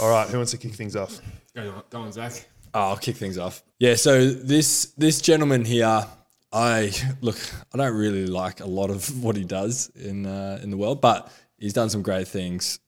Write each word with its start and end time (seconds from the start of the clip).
All 0.01 0.09
right, 0.09 0.27
who 0.31 0.39
wants 0.39 0.53
to 0.53 0.57
kick 0.57 0.73
things 0.73 0.97
off? 0.97 1.21
Go 1.55 1.61
on, 1.61 1.83
go 1.91 1.99
on 2.01 2.11
Zac. 2.11 2.49
Oh, 2.73 2.89
I'll 2.89 2.97
kick 2.97 3.17
things 3.17 3.37
off. 3.37 3.63
Yeah, 3.79 3.97
so 3.97 4.31
this 4.31 4.95
this 4.97 5.21
gentleman 5.21 5.67
here, 5.67 6.07
I 6.51 6.91
look, 7.21 7.37
I 7.75 7.77
don't 7.77 7.95
really 7.95 8.27
like 8.27 8.61
a 8.61 8.67
lot 8.67 8.89
of 8.89 9.23
what 9.23 9.37
he 9.37 9.45
does 9.45 9.91
in 9.95 10.25
uh, 10.25 10.59
in 10.63 10.71
the 10.71 10.79
world, 10.79 11.03
but 11.03 11.31
he's 11.59 11.75
done 11.75 11.91
some 11.91 12.01
great 12.01 12.27
things 12.27 12.81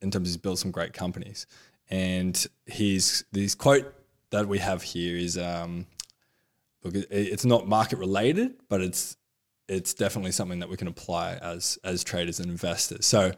in 0.00 0.10
terms 0.10 0.26
of 0.28 0.32
he's 0.32 0.36
built 0.38 0.58
some 0.58 0.72
great 0.72 0.92
companies. 0.92 1.46
And 1.90 2.44
his 2.66 3.24
this 3.30 3.54
quote 3.54 3.94
that 4.30 4.48
we 4.48 4.58
have 4.58 4.82
here 4.82 5.16
is, 5.16 5.38
um, 5.38 5.86
look, 6.82 6.96
it, 6.96 7.06
it's 7.08 7.44
not 7.44 7.68
market 7.68 8.00
related, 8.00 8.54
but 8.68 8.80
it's 8.80 9.16
it's 9.72 9.94
definitely 9.94 10.32
something 10.32 10.60
that 10.60 10.68
we 10.68 10.76
can 10.76 10.88
apply 10.88 11.34
as 11.34 11.78
as 11.84 12.04
traders 12.04 12.40
and 12.40 12.50
investors. 12.50 13.06
So, 13.06 13.32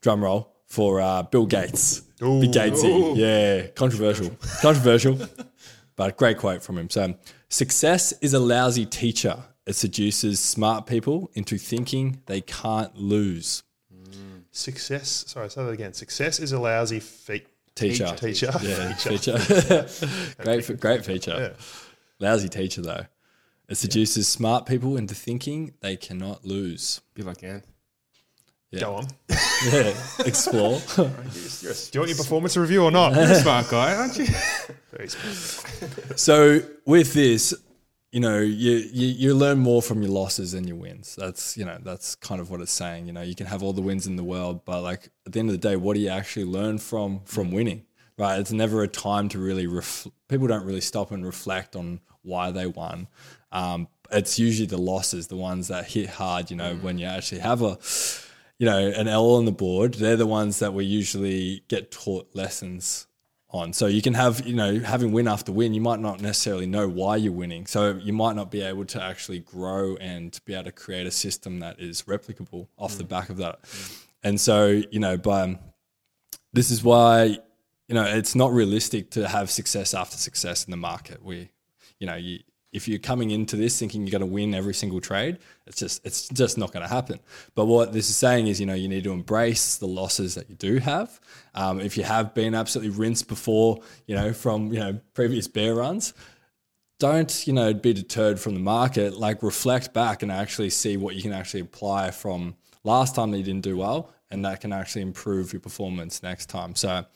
drum 0.00 0.22
roll 0.24 0.54
for 0.66 1.00
uh, 1.00 1.22
Bill 1.22 1.46
Gates. 1.46 2.00
Big 2.18 2.52
Gatesy. 2.52 3.16
Yeah, 3.16 3.68
controversial. 3.68 4.30
controversial, 4.60 5.18
but 5.96 6.16
great 6.16 6.38
quote 6.38 6.62
from 6.62 6.78
him. 6.78 6.90
So, 6.90 7.14
success 7.48 8.12
is 8.20 8.34
a 8.34 8.40
lousy 8.40 8.86
teacher. 8.86 9.36
It 9.66 9.74
seduces 9.74 10.40
smart 10.40 10.86
people 10.86 11.30
into 11.34 11.58
thinking 11.58 12.22
they 12.26 12.40
can't 12.40 12.96
lose. 12.96 13.62
Success. 14.50 15.24
Sorry, 15.28 15.48
say 15.50 15.62
that 15.62 15.70
again. 15.70 15.92
Success 15.92 16.40
is 16.40 16.52
a 16.52 16.58
lousy 16.58 17.00
feat. 17.00 17.46
Teacher. 17.74 18.12
Teacher. 18.16 18.50
Yeah, 18.62 18.94
Feature. 18.94 19.38
feature. 19.38 19.86
great, 20.42 20.80
great 20.80 21.04
feature. 21.04 21.54
Lousy 22.18 22.48
teacher, 22.48 22.82
though. 22.82 23.04
It 23.68 23.76
seduces 23.76 24.26
smart 24.26 24.64
people 24.64 24.96
into 24.96 25.14
thinking 25.14 25.74
they 25.80 25.96
cannot 25.96 26.44
lose. 26.44 27.02
Be 27.14 27.22
like 27.22 27.42
Anne. 27.44 27.62
Yeah. 28.70 28.80
Go 28.80 28.94
on. 28.94 29.06
Yeah, 29.72 29.92
explore. 30.24 30.80
You're 30.96 31.06
a, 31.06 31.74
Do 31.74 31.90
you 31.94 32.00
want 32.00 32.08
your 32.10 32.16
performance 32.16 32.56
review 32.56 32.84
or 32.84 32.92
not? 32.92 33.12
you're 33.12 33.24
a 33.24 33.34
smart 33.34 33.68
guy, 33.68 33.92
aren't 33.92 34.16
you? 34.16 34.26
Very 34.92 35.08
smart. 35.08 36.16
So 36.16 36.60
with 36.86 37.12
this, 37.12 37.52
you 38.12 38.20
know, 38.20 38.38
you, 38.38 38.88
you 38.92 39.06
you 39.08 39.34
learn 39.34 39.58
more 39.58 39.82
from 39.82 40.00
your 40.00 40.12
losses 40.12 40.52
than 40.52 40.68
your 40.68 40.76
wins. 40.76 41.16
That's 41.16 41.56
you 41.56 41.64
know 41.64 41.78
that's 41.82 42.14
kind 42.14 42.40
of 42.40 42.52
what 42.52 42.60
it's 42.60 42.70
saying. 42.70 43.08
You 43.08 43.12
know, 43.12 43.22
you 43.22 43.34
can 43.34 43.46
have 43.46 43.64
all 43.64 43.72
the 43.72 43.82
wins 43.82 44.06
in 44.06 44.14
the 44.14 44.22
world, 44.22 44.64
but 44.64 44.82
like 44.82 45.08
at 45.26 45.32
the 45.32 45.40
end 45.40 45.48
of 45.48 45.60
the 45.60 45.68
day, 45.68 45.74
what 45.74 45.94
do 45.94 46.00
you 46.00 46.08
actually 46.08 46.46
learn 46.46 46.78
from 46.78 47.22
from 47.24 47.50
mm. 47.50 47.54
winning? 47.54 47.84
Right? 48.16 48.38
It's 48.38 48.52
never 48.52 48.84
a 48.84 48.88
time 48.88 49.28
to 49.30 49.40
really 49.40 49.66
ref- 49.66 50.06
people 50.28 50.46
don't 50.46 50.64
really 50.64 50.80
stop 50.80 51.10
and 51.10 51.26
reflect 51.26 51.74
on 51.74 51.98
why 52.22 52.52
they 52.52 52.66
won. 52.66 53.08
Um, 53.52 53.88
it's 54.10 54.38
usually 54.38 54.66
the 54.66 54.78
losses, 54.78 55.26
the 55.26 55.36
ones 55.36 55.68
that 55.68 55.86
hit 55.86 56.08
hard. 56.10 56.50
You 56.50 56.56
know, 56.56 56.76
when 56.76 56.98
you 56.98 57.06
actually 57.06 57.40
have 57.40 57.62
a 57.62 57.78
you 58.58 58.66
know 58.66 58.78
an 58.78 59.08
L 59.08 59.34
on 59.34 59.44
the 59.44 59.52
board, 59.52 59.94
they're 59.94 60.16
the 60.16 60.26
ones 60.26 60.58
that 60.58 60.74
we 60.74 60.84
usually 60.84 61.64
get 61.68 61.90
taught 61.90 62.34
lessons 62.34 63.08
on. 63.50 63.72
So 63.72 63.86
you 63.86 64.02
can 64.02 64.14
have, 64.14 64.46
you 64.46 64.54
know, 64.54 64.78
having 64.80 65.12
win 65.12 65.26
after 65.26 65.52
win, 65.52 65.74
you 65.74 65.80
might 65.80 66.00
not 66.00 66.20
necessarily 66.20 66.66
know 66.66 66.88
why 66.88 67.16
you're 67.16 67.32
winning. 67.32 67.66
So 67.66 67.94
you 67.94 68.12
might 68.12 68.36
not 68.36 68.50
be 68.50 68.62
able 68.62 68.84
to 68.86 69.02
actually 69.02 69.40
grow 69.40 69.96
and 69.96 70.38
be 70.44 70.54
able 70.54 70.64
to 70.64 70.72
create 70.72 71.06
a 71.06 71.10
system 71.10 71.60
that 71.60 71.80
is 71.80 72.02
replicable 72.02 72.68
off 72.76 72.98
the 72.98 73.04
mm. 73.04 73.08
back 73.08 73.30
of 73.30 73.38
that. 73.38 73.62
Mm. 73.62 74.04
And 74.22 74.40
so, 74.40 74.82
you 74.90 75.00
know, 75.00 75.16
by 75.16 75.42
um, 75.42 75.58
this 76.52 76.70
is 76.70 76.82
why, 76.82 77.38
you 77.88 77.94
know, 77.94 78.04
it's 78.04 78.34
not 78.34 78.52
realistic 78.52 79.10
to 79.12 79.28
have 79.28 79.50
success 79.50 79.94
after 79.94 80.16
success 80.16 80.64
in 80.64 80.70
the 80.70 80.76
market. 80.76 81.24
We, 81.24 81.50
you 81.98 82.06
know, 82.06 82.16
you 82.16 82.40
if 82.72 82.86
you're 82.86 82.98
coming 82.98 83.30
into 83.30 83.56
this 83.56 83.78
thinking 83.78 84.02
you're 84.02 84.10
going 84.10 84.20
to 84.20 84.26
win 84.26 84.54
every 84.54 84.74
single 84.74 85.00
trade, 85.00 85.38
it's 85.66 85.78
just 85.78 86.04
it's 86.04 86.28
just 86.28 86.58
not 86.58 86.72
going 86.72 86.82
to 86.82 86.88
happen. 86.88 87.18
But 87.54 87.66
what 87.66 87.92
this 87.92 88.10
is 88.10 88.16
saying 88.16 88.46
is, 88.46 88.60
you 88.60 88.66
know, 88.66 88.74
you 88.74 88.88
need 88.88 89.04
to 89.04 89.12
embrace 89.12 89.76
the 89.76 89.86
losses 89.86 90.34
that 90.34 90.50
you 90.50 90.54
do 90.54 90.78
have. 90.78 91.18
Um, 91.54 91.80
if 91.80 91.96
you 91.96 92.04
have 92.04 92.34
been 92.34 92.54
absolutely 92.54 92.96
rinsed 92.96 93.28
before, 93.28 93.80
you 94.06 94.14
know, 94.14 94.32
from 94.32 94.72
you 94.72 94.80
know 94.80 95.00
previous 95.14 95.48
bear 95.48 95.74
runs, 95.74 96.12
don't 96.98 97.46
you 97.46 97.54
know 97.54 97.72
be 97.72 97.94
deterred 97.94 98.38
from 98.38 98.54
the 98.54 98.60
market. 98.60 99.16
Like 99.16 99.42
reflect 99.42 99.94
back 99.94 100.22
and 100.22 100.30
actually 100.30 100.70
see 100.70 100.96
what 100.96 101.14
you 101.14 101.22
can 101.22 101.32
actually 101.32 101.60
apply 101.60 102.10
from 102.10 102.54
last 102.84 103.14
time 103.14 103.30
that 103.30 103.38
you 103.38 103.44
didn't 103.44 103.64
do 103.64 103.78
well, 103.78 104.12
and 104.30 104.44
that 104.44 104.60
can 104.60 104.72
actually 104.74 105.02
improve 105.02 105.54
your 105.54 105.60
performance 105.60 106.22
next 106.22 106.46
time. 106.46 106.74
So, 106.74 107.06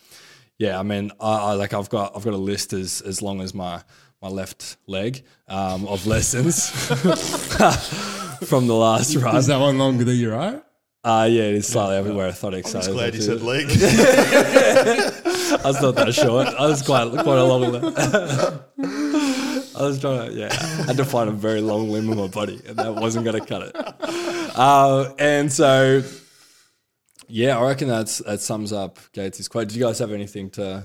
yeah, 0.59 0.79
I 0.79 0.83
mean, 0.83 1.13
I, 1.21 1.37
I 1.37 1.53
like 1.55 1.75
I've 1.75 1.91
got 1.91 2.17
I've 2.17 2.25
got 2.25 2.33
a 2.33 2.39
list 2.39 2.73
as 2.73 3.03
as 3.03 3.21
long 3.21 3.43
as 3.43 3.53
my 3.55 3.83
my 4.23 4.29
left 4.29 4.77
leg 4.87 5.25
um, 5.49 5.87
of 5.87 6.07
lessons 6.07 6.71
from 8.47 8.69
the 8.69 8.75
last 8.75 9.17
run. 9.17 9.37
Is 9.37 9.49
that 9.49 9.59
one 9.59 9.77
longer 9.79 10.05
than 10.05 10.17
your 10.17 10.37
right? 10.37 10.63
Uh, 11.05 11.29
yeah, 11.29 11.43
it 11.43 11.57
is 11.57 11.67
slightly 11.67 11.97
everywhere 11.97 12.31
orthotic. 12.31 12.65
So 12.65 12.79
I'm 12.79 12.85
just 12.85 12.89
I 12.89 12.93
was 12.93 12.97
glad 12.97 13.05
like, 13.07 13.15
you 13.15 13.23
said 13.23 13.43
leg. 13.43 13.67
I 15.65 15.67
was 15.67 15.83
not 15.83 15.97
that 15.97 16.15
short. 16.15 16.47
I 16.47 16.67
was 16.67 16.81
quite 16.83 17.11
quite 17.11 17.39
a 17.39 17.45
long 17.45 17.73
limb. 17.73 17.95
I 19.75 19.83
was 19.85 19.99
trying 19.99 20.31
to, 20.31 20.37
yeah, 20.37 20.49
I 20.53 20.83
had 20.85 20.97
to 20.99 21.05
find 21.05 21.29
a 21.29 21.33
very 21.33 21.61
long 21.61 21.91
limb 21.91 22.09
in 22.09 22.17
my 22.17 22.29
body, 22.29 22.61
and 22.69 22.77
that 22.77 22.95
wasn't 22.95 23.25
going 23.25 23.41
to 23.41 23.45
cut 23.45 23.63
it. 23.63 23.75
Uh, 24.57 25.13
and 25.19 25.51
so, 25.51 26.05
yeah, 27.27 27.59
I 27.59 27.67
reckon 27.67 27.89
that's 27.89 28.19
that 28.19 28.41
sums 28.41 28.73
up 28.73 29.01
Gates' 29.13 29.49
quote. 29.49 29.69
Did 29.69 29.77
you 29.77 29.83
guys 29.83 29.99
have 29.99 30.13
anything 30.13 30.51
to 30.51 30.85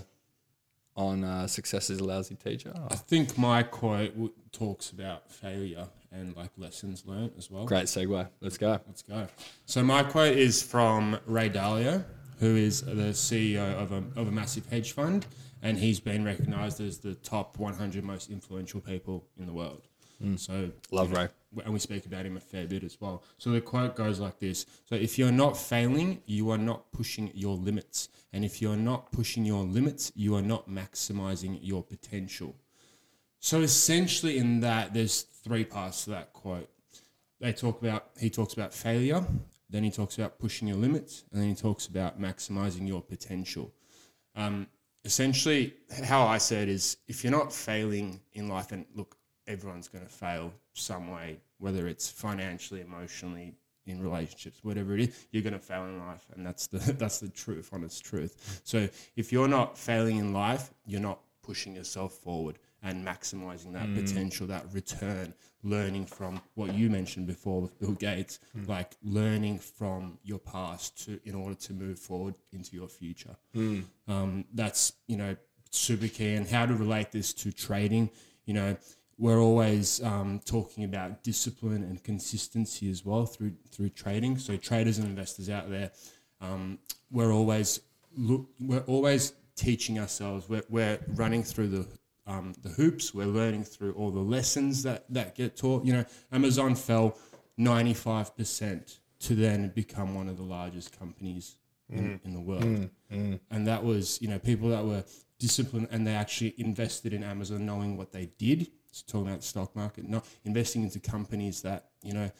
on 0.97 1.23
uh, 1.23 1.47
success 1.47 1.89
is 1.89 1.99
a 1.99 2.03
lousy 2.03 2.35
teacher? 2.35 2.73
I 2.89 2.95
think 2.95 3.37
my 3.37 3.63
quote 3.63 4.11
w- 4.13 4.33
talks 4.51 4.89
about 4.89 5.31
failure 5.31 5.87
and 6.11 6.35
like 6.35 6.49
lessons 6.57 7.03
learned 7.05 7.31
as 7.37 7.49
well. 7.51 7.65
Great 7.65 7.85
segue. 7.85 8.27
Let's 8.41 8.57
go. 8.57 8.79
Let's 8.87 9.03
go. 9.03 9.27
So 9.65 9.83
my 9.83 10.03
quote 10.03 10.35
is 10.35 10.61
from 10.61 11.19
Ray 11.25 11.49
Dalio, 11.49 12.03
who 12.39 12.55
is 12.55 12.81
the 12.81 13.13
CEO 13.13 13.75
of 13.75 13.91
a, 13.91 14.03
of 14.19 14.27
a 14.27 14.31
massive 14.31 14.65
hedge 14.67 14.91
fund, 14.93 15.27
and 15.61 15.77
he's 15.77 15.99
been 15.99 16.25
recognized 16.25 16.81
as 16.81 16.97
the 16.97 17.15
top 17.15 17.57
100 17.59 18.03
most 18.03 18.29
influential 18.29 18.81
people 18.81 19.25
in 19.39 19.45
the 19.45 19.53
world. 19.53 19.87
So 20.35 20.71
Love 20.91 21.11
Ray. 21.11 21.29
and 21.63 21.73
we 21.73 21.79
speak 21.79 22.05
about 22.05 22.25
him 22.25 22.37
a 22.37 22.39
fair 22.39 22.65
bit 22.65 22.83
as 22.83 22.99
well. 22.99 23.23
So 23.37 23.51
the 23.51 23.61
quote 23.61 23.95
goes 23.95 24.19
like 24.19 24.39
this: 24.39 24.65
So 24.85 24.95
if 24.95 25.17
you're 25.17 25.31
not 25.31 25.57
failing, 25.57 26.21
you 26.25 26.49
are 26.51 26.57
not 26.57 26.91
pushing 26.91 27.31
your 27.33 27.55
limits, 27.55 28.09
and 28.33 28.43
if 28.43 28.61
you're 28.61 28.75
not 28.75 29.11
pushing 29.11 29.45
your 29.45 29.63
limits, 29.63 30.11
you 30.15 30.35
are 30.35 30.41
not 30.41 30.69
maximizing 30.69 31.59
your 31.61 31.83
potential. 31.83 32.55
So 33.39 33.61
essentially, 33.61 34.37
in 34.37 34.61
that, 34.61 34.93
there's 34.93 35.21
three 35.21 35.63
parts 35.63 36.05
to 36.05 36.11
that 36.11 36.33
quote. 36.33 36.69
They 37.39 37.53
talk 37.53 37.81
about 37.81 38.09
he 38.19 38.29
talks 38.29 38.53
about 38.53 38.73
failure, 38.73 39.23
then 39.69 39.83
he 39.83 39.91
talks 39.91 40.17
about 40.17 40.39
pushing 40.39 40.67
your 40.67 40.77
limits, 40.77 41.23
and 41.31 41.41
then 41.41 41.49
he 41.49 41.55
talks 41.55 41.87
about 41.87 42.19
maximizing 42.19 42.87
your 42.87 43.01
potential. 43.01 43.71
Um, 44.35 44.67
essentially 45.05 45.73
how 46.03 46.27
I 46.27 46.37
say 46.37 46.61
it 46.63 46.69
is 46.69 46.97
if 47.07 47.23
you're 47.23 47.31
not 47.31 47.53
failing 47.53 48.19
in 48.33 48.49
life, 48.49 48.71
and 48.71 48.85
look, 48.95 49.17
everyone's 49.47 49.87
going 49.87 50.03
to 50.03 50.11
fail 50.11 50.53
some 50.73 51.11
way, 51.11 51.37
whether 51.59 51.87
it's 51.87 52.09
financially, 52.09 52.81
emotionally, 52.81 53.55
in 53.85 54.01
relationships, 54.01 54.59
whatever 54.63 54.95
it 54.95 55.01
is, 55.01 55.27
you're 55.31 55.43
going 55.43 55.53
to 55.53 55.59
fail 55.59 55.85
in 55.85 55.97
life, 55.99 56.25
and 56.35 56.45
that's 56.45 56.67
the 56.67 56.77
that's 56.99 57.19
the 57.19 57.29
truth, 57.29 57.69
honest 57.73 58.03
truth. 58.03 58.61
So 58.63 58.87
if 59.15 59.31
you're 59.31 59.47
not 59.47 59.77
failing 59.77 60.17
in 60.17 60.33
life, 60.33 60.71
you're 60.85 61.01
not 61.01 61.19
pushing 61.41 61.75
yourself 61.75 62.13
forward 62.13 62.59
and 62.83 63.05
maximizing 63.05 63.73
that 63.73 63.87
mm. 63.87 63.95
potential, 63.95 64.45
that 64.47 64.65
return, 64.71 65.33
learning 65.63 66.05
from 66.05 66.39
what 66.53 66.73
you 66.75 66.89
mentioned 66.89 67.25
before 67.25 67.61
with 67.61 67.79
Bill 67.79 67.93
Gates, 67.93 68.39
mm. 68.55 68.67
like 68.67 68.95
learning 69.01 69.59
from 69.59 70.19
your 70.23 70.39
past 70.39 71.05
to 71.05 71.19
in 71.23 71.33
order 71.33 71.55
to 71.55 71.73
move 71.73 71.97
forward 71.97 72.35
into 72.51 72.75
your 72.75 72.87
future. 72.87 73.35
Mm. 73.55 73.85
Um, 74.07 74.45
that's 74.53 74.93
you 75.07 75.17
know 75.17 75.35
super 75.71 76.07
key. 76.07 76.33
And 76.33 76.47
how 76.47 76.65
to 76.65 76.75
relate 76.75 77.11
this 77.11 77.33
to 77.35 77.51
trading, 77.51 78.09
you 78.45 78.53
know, 78.53 78.77
we're 79.17 79.39
always 79.39 80.01
um, 80.03 80.39
talking 80.45 80.83
about 80.83 81.23
discipline 81.23 81.83
and 81.83 82.03
consistency 82.03 82.89
as 82.89 83.03
well 83.03 83.25
through 83.25 83.53
through 83.71 83.89
trading. 83.89 84.37
So 84.37 84.57
traders 84.57 84.97
and 84.99 85.07
investors 85.07 85.49
out 85.49 85.69
there, 85.69 85.91
um, 86.39 86.79
we're 87.11 87.31
always 87.31 87.81
look, 88.15 88.47
we're 88.59 88.81
always 88.81 89.33
teaching 89.55 89.99
ourselves. 89.99 90.47
We're, 90.47 90.63
we're 90.69 90.99
running 91.15 91.43
through 91.43 91.69
the 91.69 91.87
um, 92.27 92.53
the 92.61 92.69
hoops. 92.69 93.13
We're 93.13 93.25
learning 93.25 93.63
through 93.63 93.93
all 93.93 94.11
the 94.11 94.19
lessons 94.19 94.83
that 94.83 95.05
that 95.09 95.35
get 95.35 95.57
taught. 95.57 95.85
You 95.85 95.93
know, 95.93 96.05
Amazon 96.31 96.75
fell 96.75 97.17
ninety 97.57 97.93
five 97.93 98.35
percent 98.37 98.99
to 99.19 99.33
then 99.33 99.69
become 99.69 100.13
one 100.13 100.29
of 100.29 100.37
the 100.37 100.43
largest 100.43 100.97
companies 100.97 101.55
in, 101.89 102.19
in 102.23 102.33
the 102.33 102.39
world, 102.39 102.63
and 103.49 103.67
that 103.67 103.83
was 103.83 104.21
you 104.21 104.27
know 104.27 104.37
people 104.37 104.69
that 104.69 104.85
were 104.85 105.03
disciplined 105.39 105.87
and 105.91 106.05
they 106.05 106.13
actually 106.13 106.53
invested 106.57 107.13
in 107.13 107.23
Amazon 107.23 107.65
knowing 107.65 107.97
what 107.97 108.11
they 108.11 108.29
did. 108.37 108.67
So 108.91 109.03
talking 109.07 109.27
about 109.27 109.41
the 109.41 109.45
stock 109.45 109.75
market, 109.75 110.07
not 110.07 110.25
investing 110.45 110.83
into 110.83 110.99
companies 110.99 111.61
that 111.61 111.89
you 112.01 112.13
know 112.13 112.31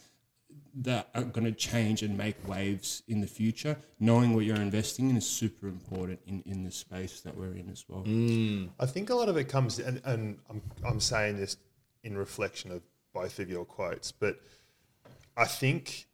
that 0.80 1.10
are 1.16 1.24
going 1.24 1.46
to 1.46 1.52
change 1.52 2.04
and 2.04 2.18
make 2.18 2.36
waves 2.48 3.04
in 3.08 3.20
the 3.22 3.28
future. 3.28 3.78
Knowing 4.00 4.34
what 4.34 4.46
you're 4.46 4.56
investing 4.58 5.10
in 5.10 5.18
is 5.18 5.28
super 5.28 5.68
important 5.68 6.20
in, 6.28 6.44
in 6.46 6.64
the 6.64 6.72
space 6.72 7.22
that 7.22 7.36
we're 7.36 7.54
in 7.54 7.70
as 7.70 7.86
well. 7.88 8.04
Mm. 8.04 8.70
I 8.80 8.86
think 8.86 9.10
a 9.10 9.16
lot 9.16 9.28
of 9.30 9.38
it 9.38 9.46
comes, 9.46 9.80
and, 9.80 10.02
and 10.06 10.38
I'm, 10.50 10.62
I'm 10.86 11.00
saying 11.00 11.38
this 11.38 11.58
in 12.04 12.18
reflection 12.18 12.72
of 12.72 12.84
both 13.14 13.40
of 13.40 13.50
your 13.50 13.66
quotes, 13.66 14.12
but 14.12 14.40
I 15.36 15.46
think 15.46 16.08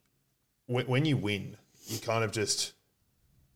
when, 0.67 0.85
when 0.87 1.05
you 1.05 1.17
win, 1.17 1.57
you 1.87 1.99
kind 1.99 2.23
of 2.23 2.31
just, 2.31 2.73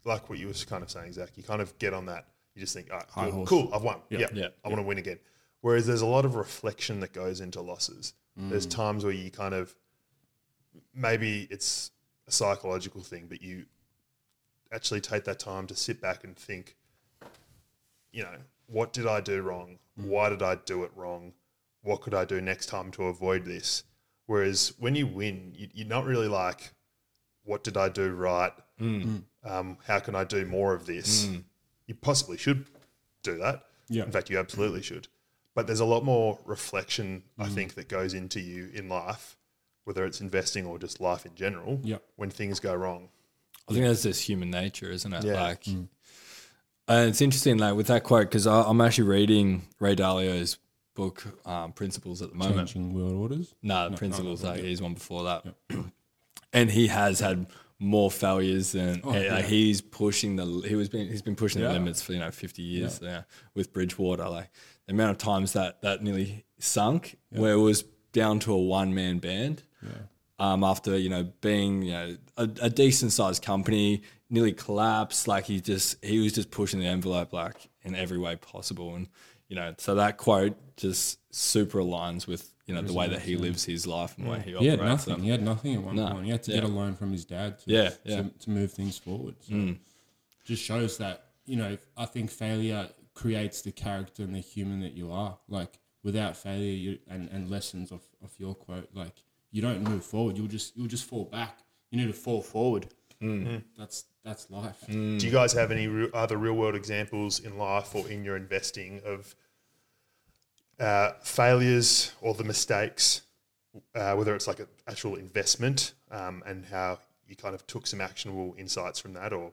like 0.04 0.30
what 0.30 0.40
you 0.40 0.48
were 0.48 0.54
kind 0.54 0.84
of 0.84 0.92
saying, 0.92 1.14
Zac, 1.14 1.30
you 1.36 1.44
kind 1.44 1.62
of 1.62 1.78
get 1.80 1.94
on 1.94 2.06
that. 2.08 2.28
You 2.54 2.62
just 2.62 2.74
think, 2.74 2.92
all 2.92 2.98
right, 2.98 3.32
cool, 3.32 3.46
cool, 3.46 3.70
I've 3.74 3.84
won. 3.84 4.00
Yeah. 4.10 4.20
Yeah, 4.20 4.28
Yeah. 4.34 4.48
I 4.66 4.68
want 4.68 4.80
to 4.80 4.84
win 4.84 4.98
again. 4.98 5.20
Whereas 5.62 5.88
there's 5.88 6.02
a 6.02 6.06
lot 6.06 6.26
of 6.26 6.36
reflection 6.36 7.00
that 7.00 7.14
goes 7.14 7.40
into 7.42 7.62
losses. 7.62 8.14
There's 8.36 8.68
Mm. 8.68 8.72
times 8.72 9.04
where 9.04 9.14
you 9.14 9.32
kind 9.32 9.56
of, 9.56 9.76
maybe 10.94 11.48
it's 11.50 11.92
a 12.28 12.32
psychological 12.32 13.02
thing, 13.02 13.26
but 13.28 13.42
you 13.42 13.66
actually 14.72 15.02
take 15.02 15.24
that 15.24 15.40
time 15.40 15.66
to 15.68 15.76
sit 15.76 16.00
back 16.00 16.24
and 16.24 16.36
think, 16.38 16.76
you 18.12 18.24
know, 18.24 18.38
what 18.68 18.94
did 18.94 19.08
I 19.08 19.22
do 19.22 19.42
wrong? 19.42 19.80
Why 19.96 20.30
did 20.30 20.44
I 20.44 20.56
do 20.56 20.84
it 20.84 20.92
wrong? 20.96 21.34
What 21.82 22.02
could 22.02 22.14
I 22.14 22.26
do 22.26 22.40
next 22.42 22.68
time 22.68 22.92
to 22.92 23.06
avoid 23.06 23.46
this? 23.46 23.84
Whereas 24.28 24.74
when 24.78 24.94
you 24.94 25.08
win, 25.08 25.54
you, 25.56 25.70
you're 25.74 25.88
not 25.88 26.06
really 26.06 26.28
like, 26.28 26.74
what 27.44 27.64
did 27.64 27.78
I 27.78 27.90
do 27.90 28.14
right? 28.14 28.52
Um, 28.80 29.78
how 29.88 30.00
can 30.00 30.14
I 30.16 30.26
do 30.26 30.46
more 30.46 30.74
of 30.74 30.86
this? 30.86 31.26
You 31.88 31.96
possibly 31.96 32.38
should 32.38 32.66
do 33.24 33.38
that. 33.38 33.64
Yeah. 33.88 34.04
In 34.04 34.12
fact, 34.12 34.30
you 34.30 34.38
absolutely 34.38 34.84
should. 34.84 35.08
But 35.58 35.66
there's 35.66 35.80
a 35.80 35.86
lot 35.86 36.04
more 36.06 36.38
reflection, 36.46 37.24
I 37.40 37.50
think, 37.50 37.74
that 37.74 37.88
goes 37.90 38.14
into 38.14 38.40
you 38.40 38.70
in 38.76 38.90
life, 38.90 39.36
whether 39.86 40.06
it's 40.06 40.22
investing 40.22 40.68
or 40.68 40.78
just 40.78 41.02
life 41.02 41.26
in 41.26 41.34
general, 41.34 41.80
Yep. 41.84 42.04
when 42.16 42.30
things 42.30 42.60
go 42.60 42.76
wrong. 42.76 43.10
I 43.68 43.74
think 43.74 43.84
that's 43.88 44.04
just 44.04 44.22
human 44.22 44.52
nature, 44.52 44.92
isn't 44.92 45.12
it? 45.12 45.24
Yeah. 45.24 45.42
Like, 45.42 45.66
and 45.66 45.90
it's 46.88 47.22
interesting, 47.22 47.58
like 47.58 47.74
with 47.74 47.88
that 47.88 48.04
quote, 48.04 48.28
because 48.30 48.46
I'm 48.46 48.80
actually 48.82 49.08
reading 49.08 49.64
Ray 49.80 49.96
Dalio's 49.96 50.60
book, 50.94 51.24
um, 51.44 51.72
Principles, 51.72 52.22
at 52.22 52.30
the 52.30 52.36
moment. 52.36 52.70
Changing 52.70 52.94
world 52.94 53.14
orders. 53.14 53.56
No, 53.64 53.90
the 53.90 53.98
Principles, 53.98 54.44
like 54.44 54.62
he's 54.62 54.80
one 54.80 54.94
before 54.94 55.24
that, 55.24 55.44
and 56.54 56.70
he 56.70 56.86
has 56.86 57.20
had 57.20 57.48
more 57.80 58.10
failures 58.10 58.72
than 58.72 59.02
Oh, 59.04 59.12
like, 59.12 59.46
he's 59.46 59.82
pushing 59.82 60.36
the 60.36 60.46
he 60.68 60.76
was 60.76 60.90
been 60.90 61.08
he's 61.08 61.22
been 61.22 61.36
pushing 61.36 61.62
the 61.62 61.70
limits 61.70 62.02
for 62.02 62.14
you 62.14 62.20
know 62.20 62.32
50 62.32 62.62
years 62.62 63.00
yeah. 63.02 63.24
with 63.54 63.72
Bridgewater. 63.74 64.28
Like 64.28 64.50
the 64.88 64.94
amount 64.94 65.12
of 65.12 65.18
times 65.18 65.54
that 65.54 65.82
that 65.82 66.02
nearly 66.02 66.46
sunk, 66.60 67.18
where 67.30 67.54
it 67.54 67.60
was 67.60 67.84
down 68.12 68.40
to 68.40 68.54
a 68.54 68.58
one 68.58 68.94
man 68.94 69.20
band 69.20 69.64
um, 70.40 70.64
after 70.64 70.98
you 70.98 71.10
know 71.10 71.32
being 71.42 71.82
you 71.82 71.92
know 71.92 72.18
a, 72.38 72.50
a 72.62 72.70
decent 72.70 73.12
sized 73.12 73.44
company 73.44 74.04
nearly 74.30 74.54
collapsed 74.54 75.28
like 75.28 75.46
he 75.46 75.60
just 75.60 76.04
he 76.04 76.20
was 76.20 76.34
just 76.34 76.52
pushing 76.52 76.80
the 76.80 76.86
envelope 76.86 77.34
like 77.34 77.70
in 77.84 77.96
every 77.96 78.18
way 78.18 78.36
possible 78.36 78.96
and 78.96 79.08
you 79.48 79.56
know 79.56 79.74
so 79.78 79.96
that 79.96 80.18
quote 80.18 80.56
just 80.76 81.20
super 81.34 81.80
aligns 81.80 82.28
with 82.28 82.54
you 82.68 82.76
know 82.76 82.82
the 82.82 82.94
way 82.94 83.08
that 83.08 83.22
he 83.22 83.36
lives 83.38 83.64
his 83.66 83.88
life 83.88 84.16
and 84.18 84.28
the 84.28 84.32
way 84.32 84.40
he 84.42 84.54
operates. 84.56 84.62
He 84.62 84.68
had 84.68 84.80
nothing. 84.82 85.16
So- 85.16 85.22
He 85.22 85.30
had 85.30 85.42
nothing 85.42 85.74
at 85.76 85.82
one 85.82 85.96
No. 85.96 86.08
point. 86.12 86.26
He 86.26 86.32
had 86.32 86.44
to 86.44 86.52
Yeah. 86.52 86.58
get 86.60 86.64
a 86.66 86.74
loan 86.74 86.96
from 86.96 87.12
his 87.12 87.26
dad 87.26 87.58
to, 87.60 87.72
Yeah, 87.72 87.90
to, 87.90 87.98
yeah. 88.04 88.22
Mm. 88.22 88.40
to 88.42 88.50
move 88.52 88.72
things 88.74 88.98
forward. 89.00 89.36
So 89.42 89.76
just 90.46 90.64
shows 90.64 90.98
that, 91.00 91.26
you 91.46 91.56
know, 91.56 91.78
I 91.98 92.06
think 92.06 92.30
failure 92.30 92.90
creates 93.14 93.62
the 93.64 93.72
character 93.72 94.22
and 94.24 94.36
the 94.36 94.40
human 94.40 94.82
that 94.82 94.94
you 94.94 95.12
are. 95.12 95.38
Like 95.48 95.80
without 96.04 96.38
failure 96.38 96.72
you, 96.74 97.00
and, 97.10 97.30
and 97.30 97.50
lessons 97.50 97.92
of, 97.92 98.02
of 98.24 98.32
your 98.38 98.54
quote, 98.54 98.90
like 98.94 99.24
you 99.52 99.62
don't 99.62 99.82
move 99.84 100.04
forward. 100.06 100.38
You'll 100.38 100.48
just 100.48 100.76
you'll 100.78 100.88
just 100.88 101.06
fall 101.06 101.26
back. 101.26 101.60
You 101.90 102.00
need 102.00 102.08
to 102.08 102.14
fall 102.14 102.42
forward. 102.42 102.88
Mm. 103.22 103.64
That's 103.78 104.06
that's 104.24 104.50
life. 104.52 104.84
Do 104.88 104.94
you 105.18 105.32
guys 105.32 105.54
have 105.54 105.72
any 105.72 105.88
re- 105.88 106.10
other 106.14 106.38
real 106.38 106.54
world 106.54 106.76
examples 106.76 107.40
in 107.40 107.58
life 107.58 107.96
or 107.96 108.08
in 108.10 108.24
your 108.26 108.36
investing 108.36 109.00
of 109.06 109.34
uh, 110.80 111.12
failures 111.22 112.14
or 112.22 112.34
the 112.34 112.44
mistakes, 112.44 113.22
uh, 113.96 114.14
whether 114.14 114.36
it's 114.36 114.48
like 114.48 114.60
an 114.60 114.68
actual 114.88 115.16
investment 115.16 115.94
um, 116.12 116.44
and 116.46 116.66
how 116.66 117.00
you 117.28 117.36
kind 117.36 117.56
of 117.56 117.66
took 117.68 117.88
some 117.88 118.02
actionable 118.02 118.56
insights 118.58 119.00
from 119.00 119.14
that 119.14 119.34
or 119.34 119.52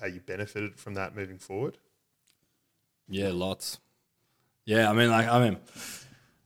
how 0.00 0.06
you 0.06 0.20
benefited 0.20 0.76
from 0.76 0.94
that 0.94 1.14
moving 1.14 1.38
forward? 1.38 1.78
Yeah, 3.08 3.30
lots. 3.32 3.78
Yeah, 4.64 4.90
I 4.90 4.94
mean, 4.94 5.10
like, 5.10 5.28
I 5.28 5.38
mean, 5.38 5.58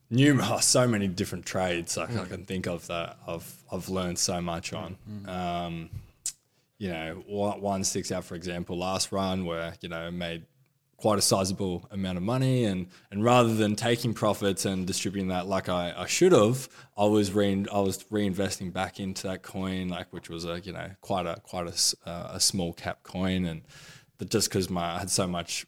numerous, 0.09 0.65
so 0.65 0.87
many 0.87 1.07
different 1.07 1.45
trades 1.45 1.95
like 1.95 2.15
I 2.15 2.25
can 2.25 2.45
think 2.45 2.67
of 2.67 2.85
that 2.87 3.17
I've 3.27 3.63
I've 3.71 3.89
learned 3.89 4.19
so 4.19 4.41
much 4.41 4.73
on. 4.73 4.97
Um, 5.25 5.89
you 6.77 6.89
know, 6.89 7.23
one, 7.27 7.61
one 7.61 7.83
sticks 7.83 8.11
out, 8.11 8.23
for 8.23 8.35
example, 8.35 8.77
last 8.77 9.11
run 9.11 9.45
where 9.45 9.73
you 9.81 9.89
know 9.89 10.11
made 10.11 10.45
quite 10.99 11.17
a 11.17 11.21
sizable 11.21 11.87
amount 11.91 12.17
of 12.17 12.23
money, 12.23 12.65
and 12.65 12.87
and 13.11 13.23
rather 13.23 13.53
than 13.55 13.75
taking 13.75 14.13
profits 14.13 14.65
and 14.65 14.85
distributing 14.85 15.29
that 15.29 15.47
like 15.47 15.69
I, 15.69 15.93
I 15.95 16.05
should 16.05 16.31
have, 16.31 16.69
I 16.97 17.05
was 17.05 17.31
re- 17.31 17.65
I 17.71 17.79
was 17.79 18.03
reinvesting 18.05 18.73
back 18.73 18.99
into 18.99 19.27
that 19.27 19.41
coin, 19.41 19.89
like 19.89 20.11
which 20.11 20.29
was 20.29 20.45
a 20.45 20.59
you 20.59 20.73
know 20.73 20.91
quite 21.01 21.25
a 21.25 21.39
quite 21.43 21.67
a, 21.67 22.09
uh, 22.09 22.31
a 22.33 22.39
small 22.39 22.73
cap 22.73 23.03
coin, 23.03 23.45
and 23.45 23.61
but 24.17 24.29
just 24.29 24.49
because 24.49 24.69
my 24.69 24.95
I 24.95 24.99
had 24.99 25.09
so 25.09 25.27
much 25.27 25.65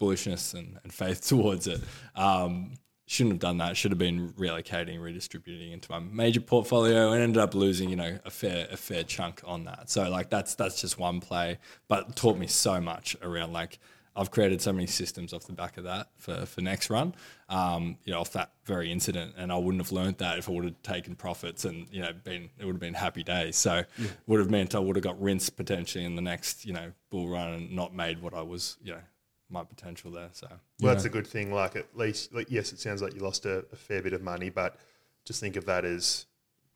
bullishness 0.00 0.54
and, 0.54 0.78
and 0.82 0.92
faith 0.92 1.20
towards 1.26 1.66
it. 1.66 1.80
Um, 2.14 2.74
shouldn't 3.06 3.34
have 3.34 3.40
done 3.40 3.58
that. 3.58 3.76
Should 3.76 3.92
have 3.92 3.98
been 3.98 4.32
relocating, 4.32 5.00
redistributing 5.00 5.72
into 5.72 5.90
my 5.90 5.98
major 5.98 6.40
portfolio, 6.40 7.12
and 7.12 7.22
ended 7.22 7.42
up 7.42 7.54
losing, 7.54 7.90
you 7.90 7.96
know, 7.96 8.18
a 8.24 8.30
fair 8.30 8.66
a 8.70 8.76
fair 8.76 9.04
chunk 9.04 9.42
on 9.44 9.64
that. 9.64 9.90
So 9.90 10.08
like 10.08 10.30
that's 10.30 10.54
that's 10.54 10.80
just 10.80 10.98
one 10.98 11.20
play, 11.20 11.58
but 11.88 12.16
taught 12.16 12.38
me 12.38 12.46
so 12.46 12.80
much 12.80 13.16
around 13.22 13.52
like. 13.52 13.78
I've 14.14 14.30
created 14.30 14.60
so 14.60 14.72
many 14.72 14.86
systems 14.86 15.32
off 15.32 15.44
the 15.44 15.52
back 15.52 15.78
of 15.78 15.84
that 15.84 16.08
for, 16.18 16.44
for 16.44 16.60
next 16.60 16.90
run, 16.90 17.14
um, 17.48 17.96
you 18.04 18.12
know, 18.12 18.20
off 18.20 18.32
that 18.32 18.52
very 18.64 18.92
incident. 18.92 19.34
And 19.38 19.50
I 19.50 19.56
wouldn't 19.56 19.82
have 19.82 19.92
learned 19.92 20.18
that 20.18 20.38
if 20.38 20.48
I 20.48 20.52
would 20.52 20.64
have 20.64 20.82
taken 20.82 21.14
profits 21.14 21.64
and, 21.64 21.86
you 21.90 22.02
know, 22.02 22.12
been, 22.12 22.50
it 22.58 22.66
would 22.66 22.74
have 22.74 22.80
been 22.80 22.94
happy 22.94 23.22
days. 23.22 23.56
So 23.56 23.84
would 24.26 24.40
have 24.40 24.50
meant 24.50 24.74
I 24.74 24.80
would 24.80 24.96
have 24.96 25.02
got 25.02 25.20
rinsed 25.20 25.56
potentially 25.56 26.04
in 26.04 26.14
the 26.16 26.22
next, 26.22 26.66
you 26.66 26.72
know, 26.74 26.92
bull 27.10 27.28
run 27.28 27.54
and 27.54 27.72
not 27.72 27.94
made 27.94 28.20
what 28.20 28.34
I 28.34 28.42
was, 28.42 28.76
you 28.82 28.92
know, 28.92 29.00
my 29.48 29.64
potential 29.64 30.10
there. 30.10 30.28
So 30.32 30.48
Well, 30.80 30.92
that's 30.92 31.04
a 31.04 31.10
good 31.10 31.26
thing. 31.26 31.52
Like 31.52 31.76
at 31.76 31.96
least, 31.96 32.34
like, 32.34 32.50
yes, 32.50 32.72
it 32.72 32.80
sounds 32.80 33.00
like 33.02 33.14
you 33.14 33.20
lost 33.20 33.46
a, 33.46 33.64
a 33.72 33.76
fair 33.76 34.02
bit 34.02 34.12
of 34.12 34.22
money, 34.22 34.50
but 34.50 34.76
just 35.24 35.40
think 35.40 35.56
of 35.56 35.66
that 35.66 35.84
as 35.84 36.26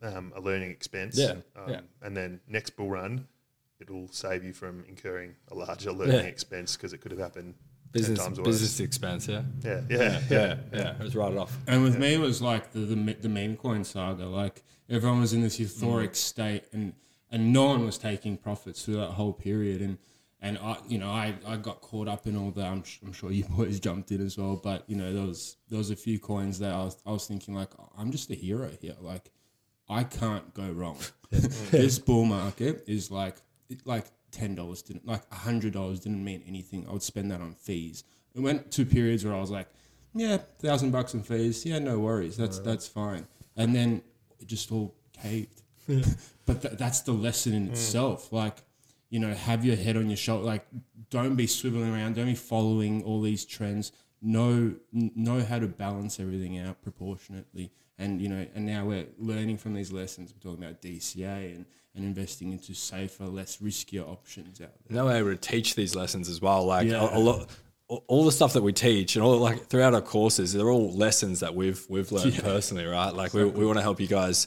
um, 0.03 0.33
a 0.37 0.41
learning 0.41 0.71
expense. 0.71 1.19
Yeah, 1.19 1.35
Um, 1.57 1.69
yeah. 1.69 1.81
And 2.03 2.17
then 2.17 2.41
next 2.49 2.71
bull 2.77 2.89
run, 2.91 3.27
it'll 3.81 4.09
save 4.09 4.45
you 4.45 4.53
from 4.53 4.85
incurring 4.89 5.35
a 5.49 5.55
larger 5.55 5.93
learning 5.93 6.17
Yeah. 6.17 6.23
expense 6.23 6.77
because 6.77 6.93
it 6.93 7.01
could 7.01 7.11
have 7.13 7.21
happened 7.21 7.55
business 7.93 8.19
ten 8.19 8.27
times 8.27 8.39
worse. 8.39 8.47
business 8.47 8.81
expense, 8.81 9.29
yeah. 9.29 9.43
Yeah, 9.65 9.81
yeah, 9.89 9.99
yeah. 9.99 10.21
Yeah, 10.31 10.57
yeah. 10.73 10.91
It 10.93 11.01
was 11.03 11.17
right 11.17 11.37
off. 11.37 11.57
And 11.67 11.83
with 11.83 11.99
me, 11.99 12.15
it 12.15 12.21
was 12.21 12.43
like 12.43 12.73
the, 12.73 12.81
the 12.81 13.17
the 13.21 13.29
meme 13.29 13.57
coin 13.57 13.85
saga. 13.85 14.27
Like 14.27 14.63
everyone 14.89 15.21
was 15.21 15.33
in 15.33 15.43
this 15.43 15.59
euphoric 15.59 16.05
mm-hmm. 16.05 16.15
state, 16.15 16.65
and 16.73 16.95
and 17.31 17.53
no 17.53 17.67
one 17.67 17.85
was 17.85 17.99
taking 17.99 18.37
profits 18.37 18.85
through 18.85 18.97
that 18.97 19.11
whole 19.11 19.33
period. 19.33 19.81
And 19.81 19.99
and 20.41 20.59
I, 20.59 20.77
you 20.87 20.99
know, 20.99 21.11
I, 21.11 21.35
I 21.47 21.57
got 21.57 21.81
caught 21.81 22.09
up 22.09 22.27
in 22.27 22.37
all 22.37 22.51
that. 22.53 22.67
I'm, 22.67 22.85
I'm 23.05 23.13
sure 23.13 23.33
you 23.33 23.45
boys 23.57 23.81
jumped 23.81 24.11
in 24.13 24.25
as 24.25 24.37
well, 24.37 24.57
but 24.57 24.89
you 24.89 24.97
know, 24.97 25.13
there 25.13 25.25
was 25.25 25.57
there 25.69 25.79
was 25.79 25.91
a 25.91 25.97
few 25.97 26.19
coins 26.19 26.59
that 26.59 26.73
I 26.73 26.85
was 26.85 26.97
I 27.07 27.13
was 27.13 27.27
thinking 27.27 27.55
like 27.55 27.71
I'm 27.97 28.11
just 28.11 28.31
a 28.31 28.35
hero 28.35 28.71
here. 28.81 28.97
Like 29.01 29.31
I 29.89 30.05
can't 30.05 30.53
go 30.55 30.71
wrong. 30.71 30.99
this 31.31 31.99
bull 31.99 32.25
market 32.25 32.85
is 32.87 33.11
like 33.11 33.37
like 33.85 34.07
ten 34.31 34.55
dollars 34.55 34.83
didn't 34.83 35.07
like 35.07 35.33
hundred 35.33 35.73
dollars 35.73 36.01
didn't 36.01 36.25
mean 36.25 36.43
anything. 36.47 36.87
I 36.89 36.93
would 36.93 37.03
spend 37.03 37.31
that 37.31 37.41
on 37.41 37.55
fees. 37.55 38.05
It 38.35 38.41
went 38.41 38.71
to 38.73 38.85
periods 38.85 39.25
where 39.25 39.35
I 39.35 39.41
was 39.41 39.51
like, 39.51 39.69
yeah, 40.15 40.39
thousand 40.61 40.91
bucks 40.91 41.15
in 41.15 41.23
fees. 41.23 41.65
Yeah, 41.65 41.79
no 41.79 41.99
worries. 41.99 42.37
That's 42.37 42.59
that's 42.59 42.87
fine. 42.87 43.27
And 43.57 43.75
then 43.75 44.03
it 44.39 44.47
just 44.47 44.73
all 44.73 44.95
caved. 45.23 45.63
but 46.47 46.63
th- 46.63 46.75
that's 46.79 47.01
the 47.01 47.13
lesson 47.13 47.55
in 47.55 47.69
mm. 47.69 47.71
itself. 47.71 48.33
Like, 48.33 48.57
you 49.09 49.21
know, 49.21 49.33
have 49.33 49.65
your 49.65 49.77
head 49.77 49.97
on 49.97 50.09
your 50.09 50.17
shoulder. 50.17 50.45
Like, 50.45 50.67
don't 51.11 51.37
be 51.37 51.47
swiveling 51.47 51.93
around. 51.93 52.17
Don't 52.17 52.27
be 52.27 52.35
following 52.35 53.03
all 53.05 53.21
these 53.21 53.45
trends. 53.45 53.93
Know 54.21 54.75
n- 54.95 55.13
know 55.15 55.43
how 55.43 55.59
to 55.59 55.67
balance 55.67 56.19
everything 56.19 56.59
out 56.59 56.83
proportionately. 56.83 57.73
And 57.99 58.21
you 58.21 58.29
know, 58.29 58.47
and 58.55 58.67
now 58.67 58.85
we're 58.85 59.07
learning 59.19 59.59
from 59.59 59.75
these 59.75 59.93
lessons. 59.93 60.33
We're 60.35 60.51
talking 60.51 60.65
about 60.65 60.83
DCA 60.83 61.55
and, 61.55 61.67
and 61.97 62.05
investing 62.05 62.53
into 62.53 62.75
safer, 62.75 63.25
less 63.27 63.57
riskier 63.59 64.07
options 64.09 64.61
out 64.61 64.71
there. 64.89 64.97
Now 65.05 65.07
we're 65.07 65.31
to 65.33 65.37
teach 65.37 65.75
these 65.75 65.95
lessons 65.97 66.29
as 66.29 66.41
well. 66.41 66.65
Like 66.67 66.89
Yeah. 66.89 67.09
a, 67.09 67.19
a 67.19 67.21
lot, 67.21 67.49
all 67.89 68.25
the 68.25 68.33
stuff 68.33 68.53
that 68.55 68.63
we 68.63 68.73
teach 68.73 69.17
and 69.17 69.25
all 69.25 69.39
like 69.39 69.67
throughout 69.69 69.95
our 69.95 70.01
courses, 70.03 70.53
they're 70.53 70.71
all 70.71 70.93
lessons 70.93 71.41
that 71.41 71.55
we've 71.55 71.85
we've 71.89 72.11
learned 72.13 72.37
personally, 72.43 72.85
right? 72.85 73.15
Like 73.15 73.33
we, 73.33 73.45
we 73.45 73.65
want 73.65 73.79
to 73.79 73.83
help 73.83 74.01
you 74.01 74.07
guys 74.09 74.47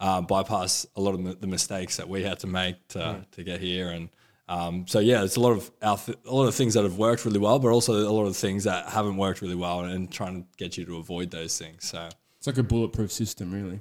uh, 0.00 0.20
bypass 0.20 0.86
a 0.96 1.00
lot 1.00 1.14
of 1.14 1.40
the- 1.40 1.46
mistakes 1.46 1.96
that 1.98 2.08
we 2.08 2.22
had 2.22 2.38
to 2.40 2.46
make 2.46 2.76
to, 2.88 3.24
to 3.32 3.44
get 3.44 3.60
here, 3.60 3.88
and 3.90 4.08
um, 4.48 4.86
so 4.88 4.98
yeah, 4.98 5.22
it's 5.22 5.36
a 5.36 5.40
lot 5.40 5.52
of 5.52 5.70
our 5.82 5.96
th- 5.98 6.18
a 6.26 6.34
lot 6.34 6.46
of 6.48 6.54
things 6.54 6.74
that 6.74 6.82
have 6.82 6.96
worked 6.96 7.24
really 7.24 7.38
well, 7.38 7.58
but 7.60 7.68
also 7.68 7.92
a 7.92 8.10
lot 8.10 8.24
of 8.24 8.36
things 8.36 8.64
that 8.64 8.88
haven't 8.88 9.16
worked 9.16 9.40
really 9.42 9.54
well, 9.54 9.80
and 9.80 10.10
trying 10.10 10.42
to 10.42 10.48
get 10.56 10.76
you 10.76 10.84
to 10.86 10.96
avoid 10.96 11.30
those 11.30 11.56
things. 11.58 11.86
So 11.88 12.08
It's 12.38 12.46
like 12.48 12.58
a 12.58 12.62
bulletproof 12.64 13.12
system, 13.12 13.52
really. 13.52 13.80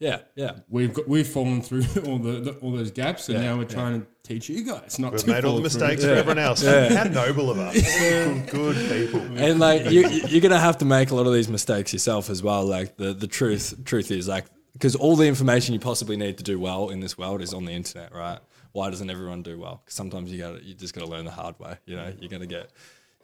Yeah, 0.00 0.20
yeah. 0.34 0.52
We've 0.68 0.92
got, 0.92 1.06
we've 1.06 1.28
fallen 1.28 1.62
through 1.62 1.84
all 2.06 2.18
the, 2.18 2.40
the 2.40 2.50
all 2.60 2.72
those 2.72 2.90
gaps, 2.90 3.28
and 3.28 3.40
now 3.40 3.56
we're 3.56 3.64
trying 3.64 4.00
to 4.00 4.06
teach 4.24 4.48
you 4.48 4.64
guys 4.64 4.98
not 4.98 5.12
We've 5.12 5.20
to 5.22 5.26
made 5.28 5.44
all 5.44 5.56
the 5.60 5.68
fall 5.70 5.78
through. 5.78 5.88
mistakes 5.88 6.04
for 6.04 6.10
everyone 6.10 6.38
else. 6.38 6.64
How 6.64 7.04
noble 7.04 7.50
of 7.50 7.58
us. 7.58 7.74
Good, 7.98 8.48
good 8.48 8.76
people. 8.90 9.20
and 9.36 9.60
like 9.60 9.84
you, 9.90 10.08
you- 10.08 10.26
you're 10.28 10.40
gonna 10.40 10.58
have 10.58 10.78
to 10.78 10.84
make 10.84 11.10
a 11.10 11.14
lot 11.14 11.26
of 11.26 11.32
these 11.34 11.48
mistakes 11.48 11.92
yourself 11.92 12.30
as 12.30 12.42
well. 12.42 12.64
Like 12.64 12.96
the 12.96 13.12
the 13.12 13.26
truth 13.28 13.84
truth 13.84 14.10
is 14.10 14.26
like 14.26 14.46
because 14.72 14.96
all 14.96 15.16
the 15.16 15.26
information 15.26 15.74
you 15.74 15.80
possibly 15.80 16.16
need 16.16 16.38
to 16.38 16.44
do 16.44 16.58
well 16.58 16.88
in 16.90 17.00
this 17.00 17.16
world 17.18 17.42
is 17.42 17.52
on 17.54 17.64
the 17.64 17.72
internet, 17.72 18.14
right? 18.14 18.38
Why 18.72 18.88
doesn't 18.88 19.10
everyone 19.10 19.42
do 19.42 19.58
well? 19.58 19.82
Because 19.84 19.94
sometimes 19.96 20.30
you 20.32 20.38
got 20.38 20.62
you 20.62 20.74
just 20.74 20.94
got 20.94 21.00
to 21.04 21.10
learn 21.10 21.24
the 21.24 21.30
hard 21.32 21.58
way. 21.58 21.76
You 21.86 21.96
know, 21.96 22.12
you're 22.20 22.30
gonna 22.30 22.46
get 22.46 22.70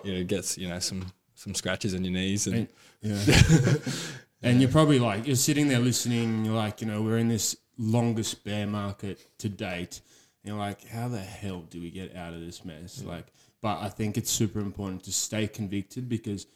you 0.04 0.12
know 0.14 0.24
gets 0.24 0.58
you 0.58 0.68
know 0.68 0.78
some 0.80 1.06
some 1.36 1.54
scratches 1.54 1.94
on 1.94 2.04
your 2.04 2.12
knees 2.12 2.46
and 2.48 2.66
Yeah. 3.00 3.16
and 4.46 4.60
you're 4.60 4.70
probably 4.70 4.98
like, 4.98 5.26
you're 5.26 5.36
sitting 5.36 5.68
there 5.68 5.80
listening, 5.80 6.44
you're 6.44 6.54
like, 6.54 6.80
you 6.80 6.86
know, 6.86 7.02
we're 7.02 7.18
in 7.18 7.28
this 7.28 7.56
longest 7.78 8.44
bear 8.44 8.66
market 8.66 9.26
to 9.38 9.48
date. 9.48 10.00
And 10.42 10.54
you're 10.54 10.58
like, 10.58 10.86
how 10.88 11.08
the 11.08 11.18
hell 11.20 11.62
do 11.68 11.80
we 11.80 11.90
get 11.90 12.14
out 12.16 12.34
of 12.34 12.40
this 12.40 12.64
mess? 12.64 13.02
Like, 13.02 13.26
but 13.62 13.78
I 13.80 13.88
think 13.88 14.16
it's 14.16 14.30
super 14.30 14.60
important 14.60 15.02
to 15.04 15.12
stay 15.12 15.46
convicted 15.46 16.08
because 16.08 16.46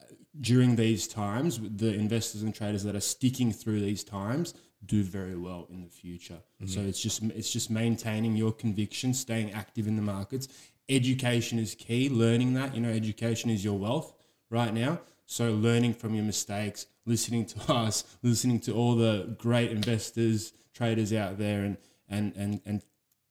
uh, 0.00 0.06
during 0.40 0.76
these 0.76 1.06
times, 1.06 1.60
the 1.60 1.92
investors 1.92 2.42
and 2.42 2.54
traders 2.54 2.82
that 2.84 2.96
are 2.96 3.00
sticking 3.00 3.52
through 3.52 3.80
these 3.80 4.02
times 4.02 4.54
do 4.84 5.02
very 5.02 5.36
well 5.36 5.66
in 5.70 5.82
the 5.82 5.88
future. 5.88 6.38
Mm-hmm. 6.62 6.66
So 6.66 6.80
it's 6.80 7.00
just 7.00 7.22
it's 7.22 7.52
just 7.52 7.70
maintaining 7.70 8.36
your 8.36 8.52
conviction, 8.52 9.12
staying 9.14 9.52
active 9.52 9.86
in 9.86 9.96
the 9.96 10.02
markets. 10.02 10.48
Education 10.88 11.58
is 11.58 11.74
key. 11.74 12.08
Learning 12.08 12.54
that, 12.54 12.74
you 12.74 12.80
know, 12.80 12.90
education 12.90 13.50
is 13.50 13.64
your 13.64 13.78
wealth 13.78 14.14
right 14.50 14.72
now. 14.72 15.00
So 15.26 15.50
learning 15.52 15.94
from 15.94 16.14
your 16.14 16.24
mistakes, 16.24 16.86
listening 17.04 17.46
to 17.46 17.60
us, 17.72 18.04
listening 18.22 18.60
to 18.60 18.72
all 18.72 18.94
the 18.94 19.36
great 19.38 19.70
investors, 19.70 20.52
traders 20.74 21.12
out 21.12 21.38
there, 21.38 21.64
and 21.64 21.76
and 22.08 22.32
and 22.36 22.60
and 22.64 22.82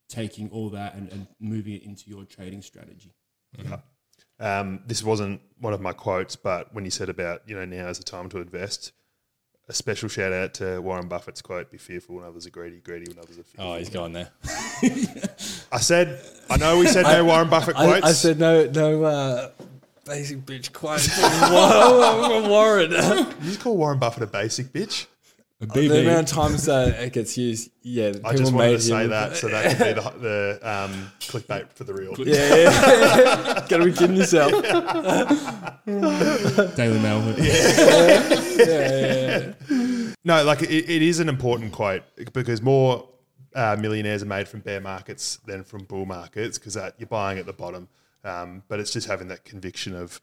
taking 0.08 0.50
all 0.52 0.70
that 0.70 0.96
and, 0.96 1.12
and 1.12 1.28
moving 1.40 1.74
it 1.74 1.84
into 1.84 2.10
your 2.10 2.26
trading 2.26 2.62
strategy. 2.62 3.14
Um, 4.40 4.82
this 4.86 5.02
wasn't 5.02 5.42
one 5.60 5.74
of 5.74 5.82
my 5.82 5.94
quotes, 5.94 6.36
but 6.36 6.74
when 6.74 6.84
you 6.86 6.92
said 6.92 7.10
about, 7.10 7.42
you 7.48 7.56
know, 7.56 7.66
now 7.66 7.88
is 7.88 7.98
the 7.98 8.04
time 8.04 8.30
to 8.30 8.40
invest, 8.40 8.92
a 9.68 9.74
special 9.74 10.10
shout 10.10 10.32
out 10.32 10.54
to 10.56 10.80
Warren 10.82 11.08
Buffett's 11.08 11.42
quote, 11.42 11.72
be 11.72 11.78
fearful 11.78 12.16
when 12.16 12.26
others 12.26 12.46
are 12.46 12.52
greedy, 12.52 12.78
greedy 12.78 13.10
when 13.10 13.18
others 13.18 13.40
are 13.40 13.44
fearful. 13.44 13.74
oh, 13.74 13.78
he's 13.78 13.90
going 13.90 14.14
there. 14.14 14.30
I 15.72 15.80
said, 15.80 16.22
I 16.50 16.58
know 16.58 16.78
we 16.78 16.88
said 16.88 17.04
no 17.04 17.26
Warren 17.26 17.50
Buffett 17.50 17.76
I, 17.76 17.86
quotes. 17.86 18.06
I 18.06 18.12
said 18.12 18.40
no 18.40 18.66
no 18.66 19.04
uh, 19.04 19.50
basic 20.06 20.46
bitch 20.46 20.72
quote 20.72 21.02
from 21.02 22.50
Warren. 22.50 22.92
you 22.92 23.50
just 23.50 23.60
call 23.62 23.76
Warren 23.76 24.00
Buffett 24.00 24.24
a 24.24 24.28
basic 24.28 24.68
bitch. 24.68 25.08
A 25.62 25.66
the 25.68 26.02
amount 26.02 26.30
of 26.30 26.36
times 26.36 26.66
that 26.66 27.00
it 27.02 27.14
gets 27.14 27.38
used, 27.38 27.72
yeah. 27.82 28.12
I 28.26 28.36
just 28.36 28.52
wanted 28.52 28.72
made 28.72 28.76
to 28.76 28.82
say 28.82 29.08
that 29.08 29.38
so 29.38 29.48
that 29.48 29.78
could 29.78 29.86
be 29.86 29.94
the, 29.94 30.10
the 30.20 30.60
um, 30.70 31.12
clickbait 31.22 31.72
for 31.72 31.86
the 31.86 31.94
real. 31.94 32.14
Yeah, 32.26 32.56
yeah. 32.56 33.66
gotta 33.70 33.86
be 33.86 33.94
kidding 33.94 34.18
yourself. 34.18 34.52
Daily 36.76 37.00
Mail. 37.00 37.36
Yeah. 37.40 38.34
Yeah. 38.58 39.54
No, 40.26 40.44
like 40.44 40.62
it, 40.62 40.72
it 40.72 41.02
is 41.02 41.20
an 41.22 41.30
important 41.30 41.72
quote 41.72 42.04
because 42.34 42.62
more 42.62 43.08
uh, 43.56 43.78
millionaires 43.80 44.24
are 44.24 44.28
made 44.28 44.50
from 44.50 44.60
bear 44.60 44.82
markets 44.82 45.38
than 45.46 45.64
from 45.64 45.86
bull 45.86 46.06
markets 46.06 46.60
because 46.60 46.76
you're 46.98 47.08
buying 47.08 47.40
at 47.40 47.46
the 47.46 47.54
bottom. 47.54 47.88
Um, 48.26 48.64
but 48.68 48.80
it's 48.80 48.92
just 48.92 49.08
having 49.08 49.28
that 49.30 49.46
conviction 49.46 49.96
of 49.96 50.20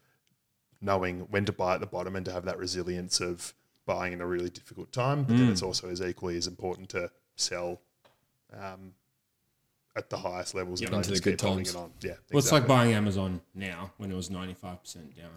knowing 0.80 1.20
when 1.30 1.44
to 1.44 1.52
buy 1.52 1.74
at 1.74 1.80
the 1.80 1.86
bottom 1.86 2.16
and 2.16 2.26
to 2.26 2.32
have 2.32 2.44
that 2.44 2.58
resilience 2.58 3.20
of 3.20 3.54
buying 3.86 4.12
in 4.12 4.20
a 4.20 4.26
really 4.26 4.50
difficult 4.50 4.92
time. 4.92 5.22
But 5.22 5.36
then 5.38 5.48
it's 5.48 5.62
also 5.62 5.88
as 5.88 6.02
equally 6.02 6.36
as 6.36 6.46
important 6.48 6.88
to 6.90 7.10
sell 7.36 7.80
um, 8.52 8.92
at 9.96 10.10
the 10.10 10.16
highest 10.16 10.54
levels 10.54 10.80
and 10.80 10.88
Into 10.88 10.96
not 10.98 11.04
the 11.04 11.10
just 11.12 11.22
good 11.22 11.38
keep 11.38 11.48
times. 11.48 11.70
it 11.70 11.76
on. 11.76 11.92
Yeah, 12.00 12.14
Well, 12.32 12.38
it's 12.40 12.50
like 12.50 12.66
buying 12.66 12.92
Amazon 12.92 13.40
now 13.54 13.92
when 13.98 14.10
it 14.10 14.14
was 14.16 14.28
95% 14.30 15.16
down. 15.16 15.30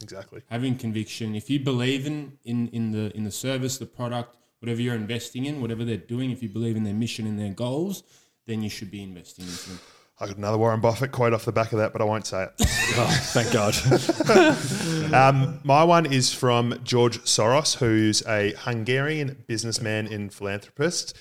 exactly. 0.00 0.42
Having 0.48 0.78
conviction, 0.78 1.34
if 1.34 1.50
you 1.50 1.58
believe 1.58 2.06
in, 2.06 2.38
in, 2.44 2.68
in, 2.68 2.92
the, 2.92 3.14
in 3.16 3.24
the 3.24 3.30
service, 3.32 3.78
the 3.78 3.86
product, 3.86 4.36
whatever 4.60 4.80
you're 4.80 4.94
investing 4.94 5.44
in, 5.46 5.60
whatever 5.60 5.84
they're 5.84 5.96
doing, 5.96 6.30
if 6.30 6.42
you 6.42 6.48
believe 6.48 6.76
in 6.76 6.84
their 6.84 6.94
mission 6.94 7.26
and 7.26 7.38
their 7.38 7.52
goals, 7.52 8.04
then 8.46 8.62
you 8.62 8.68
should 8.68 8.90
be 8.90 9.02
investing 9.02 9.44
into 9.46 9.70
them. 9.70 9.80
I 10.20 10.26
got 10.26 10.36
another 10.36 10.58
Warren 10.58 10.80
Buffett 10.80 11.10
quote 11.10 11.32
off 11.32 11.44
the 11.44 11.52
back 11.52 11.72
of 11.72 11.78
that, 11.78 11.92
but 11.92 12.00
I 12.00 12.04
won't 12.04 12.26
say 12.26 12.44
it. 12.44 12.52
Oh, 12.94 13.06
thank 13.32 13.52
God. 13.52 13.74
Um, 15.14 15.60
my 15.62 15.84
one 15.84 16.06
is 16.06 16.32
from 16.32 16.78
George 16.84 17.18
Soros, 17.20 17.76
who's 17.76 18.22
a 18.26 18.54
Hungarian 18.58 19.44
businessman 19.46 20.06
and 20.06 20.32
philanthropist. 20.32 21.16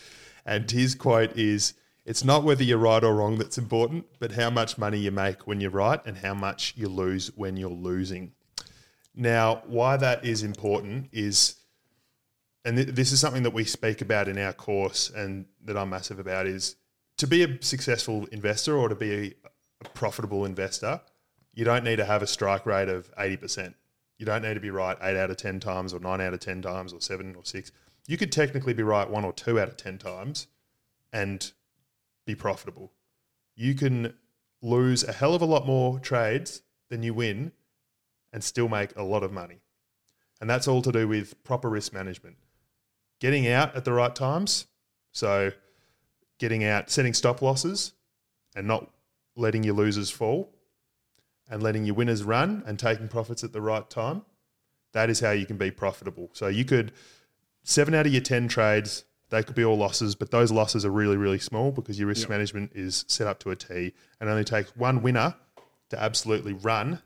And 0.45 0.69
his 0.69 0.95
quote 0.95 1.37
is 1.37 1.73
It's 2.05 2.23
not 2.23 2.43
whether 2.43 2.63
you're 2.63 2.77
right 2.77 3.03
or 3.03 3.13
wrong 3.15 3.37
that's 3.37 3.57
important, 3.57 4.05
but 4.19 4.33
how 4.33 4.49
much 4.49 4.77
money 4.77 4.97
you 4.97 5.11
make 5.11 5.45
when 5.45 5.59
you're 5.59 5.71
right 5.71 5.99
and 6.05 6.17
how 6.17 6.33
much 6.33 6.73
you 6.77 6.87
lose 6.87 7.31
when 7.35 7.57
you're 7.57 7.69
losing. 7.69 8.31
Now, 9.13 9.63
why 9.65 9.97
that 9.97 10.23
is 10.23 10.43
important 10.43 11.09
is, 11.11 11.55
and 12.63 12.77
th- 12.77 12.89
this 12.89 13.11
is 13.11 13.19
something 13.19 13.43
that 13.43 13.53
we 13.53 13.65
speak 13.65 14.01
about 14.01 14.27
in 14.29 14.37
our 14.37 14.53
course 14.53 15.09
and 15.09 15.45
that 15.65 15.75
I'm 15.77 15.89
massive 15.89 16.19
about, 16.19 16.47
is 16.47 16.75
to 17.21 17.27
be 17.27 17.43
a 17.43 17.61
successful 17.61 18.25
investor 18.31 18.75
or 18.75 18.89
to 18.89 18.95
be 18.95 19.13
a, 19.13 19.33
a 19.85 19.89
profitable 19.89 20.43
investor, 20.43 20.99
you 21.53 21.63
don't 21.63 21.83
need 21.83 21.97
to 21.97 22.05
have 22.05 22.23
a 22.23 22.27
strike 22.27 22.65
rate 22.65 22.89
of 22.89 23.15
80%. 23.15 23.75
You 24.17 24.25
don't 24.25 24.41
need 24.41 24.55
to 24.55 24.59
be 24.59 24.71
right 24.71 24.97
eight 25.03 25.15
out 25.15 25.29
of 25.29 25.37
10 25.37 25.59
times 25.59 25.93
or 25.93 25.99
nine 25.99 26.19
out 26.19 26.33
of 26.33 26.39
10 26.39 26.63
times 26.63 26.93
or 26.93 26.99
seven 26.99 27.35
or 27.35 27.45
six. 27.45 27.71
You 28.07 28.17
could 28.17 28.31
technically 28.31 28.73
be 28.73 28.81
right 28.81 29.07
one 29.07 29.23
or 29.23 29.33
two 29.33 29.59
out 29.59 29.67
of 29.67 29.77
10 29.77 29.99
times 29.99 30.47
and 31.13 31.51
be 32.25 32.33
profitable. 32.33 32.91
You 33.55 33.75
can 33.75 34.15
lose 34.63 35.03
a 35.03 35.11
hell 35.11 35.35
of 35.35 35.43
a 35.43 35.45
lot 35.45 35.67
more 35.67 35.99
trades 35.99 36.63
than 36.89 37.03
you 37.03 37.13
win 37.13 37.51
and 38.33 38.43
still 38.43 38.67
make 38.67 38.97
a 38.97 39.03
lot 39.03 39.21
of 39.21 39.31
money. 39.31 39.61
And 40.39 40.49
that's 40.49 40.67
all 40.67 40.81
to 40.81 40.91
do 40.91 41.07
with 41.07 41.43
proper 41.43 41.69
risk 41.69 41.93
management. 41.93 42.37
Getting 43.19 43.47
out 43.47 43.75
at 43.75 43.85
the 43.85 43.93
right 43.93 44.15
times. 44.15 44.65
So, 45.11 45.51
getting 46.41 46.63
out, 46.63 46.89
setting 46.89 47.13
stop 47.13 47.43
losses 47.43 47.93
and 48.55 48.67
not 48.67 48.89
letting 49.35 49.63
your 49.63 49.75
losers 49.75 50.09
fall 50.09 50.51
and 51.51 51.61
letting 51.61 51.85
your 51.85 51.93
winners 51.93 52.23
run 52.23 52.63
and 52.65 52.79
taking 52.79 53.07
profits 53.07 53.43
at 53.43 53.53
the 53.53 53.61
right 53.61 53.87
time. 53.91 54.23
That 54.93 55.11
is 55.11 55.19
how 55.19 55.31
you 55.31 55.45
can 55.45 55.57
be 55.57 55.69
profitable. 55.69 56.31
So 56.33 56.47
you 56.47 56.65
could 56.65 56.93
seven 57.63 57.93
out 57.93 58.07
of 58.07 58.11
your 58.11 58.23
ten 58.23 58.47
trades, 58.47 59.05
they 59.29 59.43
could 59.43 59.55
be 59.55 59.63
all 59.63 59.77
losses, 59.77 60.15
but 60.15 60.31
those 60.31 60.51
losses 60.51 60.83
are 60.83 60.89
really, 60.89 61.15
really 61.15 61.37
small 61.37 61.71
because 61.71 61.99
your 61.99 62.07
risk 62.07 62.27
management 62.27 62.71
is 62.73 63.05
set 63.07 63.27
up 63.27 63.39
to 63.41 63.51
a 63.51 63.55
T 63.55 63.93
and 64.19 64.27
only 64.27 64.43
takes 64.43 64.75
one 64.75 65.03
winner 65.03 65.35
to 65.91 66.01
absolutely 66.01 66.53
run 66.53 67.01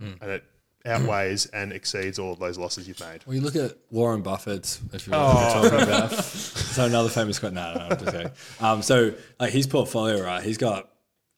hmm. 0.00 0.14
and 0.20 0.30
it 0.30 0.44
outweighs 0.86 1.46
and 1.46 1.72
exceeds 1.72 2.18
all 2.18 2.32
of 2.32 2.38
those 2.38 2.58
losses 2.58 2.88
you've 2.88 3.00
made. 3.00 3.20
Well, 3.26 3.34
you 3.34 3.40
look 3.40 3.56
at 3.56 3.76
Warren 3.90 4.22
Buffett's, 4.22 4.80
if 4.92 5.06
you 5.06 5.12
want 5.12 5.62
to 5.62 5.70
talk 5.70 5.82
about. 5.82 6.12
So 6.70 6.84
another 6.84 7.08
famous 7.08 7.40
quote. 7.40 7.52
No, 7.52 7.74
no, 7.74 7.78
no, 7.80 7.84
I'm 7.86 7.98
just 7.98 8.12
kidding. 8.12 8.30
Um, 8.60 8.80
so 8.80 9.12
like 9.40 9.52
his 9.52 9.66
portfolio, 9.66 10.22
right? 10.22 10.40
He's 10.40 10.56
got 10.56 10.88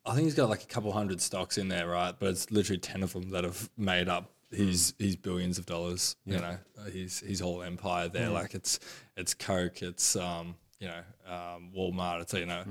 I 0.05 0.15
think 0.15 0.25
he's 0.25 0.35
got 0.35 0.51
like 0.51 0.63
a 0.63 0.67
couple 0.67 0.93
hundred 0.93 1.21
stocks 1.21 1.59
in 1.59 1.69
there, 1.69 1.89
right? 1.89 2.15
But 2.19 2.31
it's 2.31 2.51
literally 2.51 2.79
ten 2.79 3.03
of 3.03 3.13
them 3.13 3.31
that 3.31 3.45
have 3.45 3.71
made 3.77 4.09
up 4.09 4.31
his 4.51 4.95
his 4.99 5.17
billions 5.17 5.59
of 5.59 5.67
dollars. 5.67 6.17
You 6.27 6.39
know, 6.39 6.59
uh, 6.79 6.85
his 6.91 7.21
his 7.21 7.41
whole 7.41 7.63
empire 7.63 8.09
there. 8.09 8.29
Like 8.29 8.55
it's 8.55 8.79
it's 9.17 9.33
Coke, 9.35 9.83
it's 9.83 10.17
um 10.17 10.57
you 10.81 10.89
know 10.89 11.33
um, 11.33 11.71
Walmart. 11.77 12.23
It's 12.23 12.35
you 12.35 12.47
know 12.47 12.65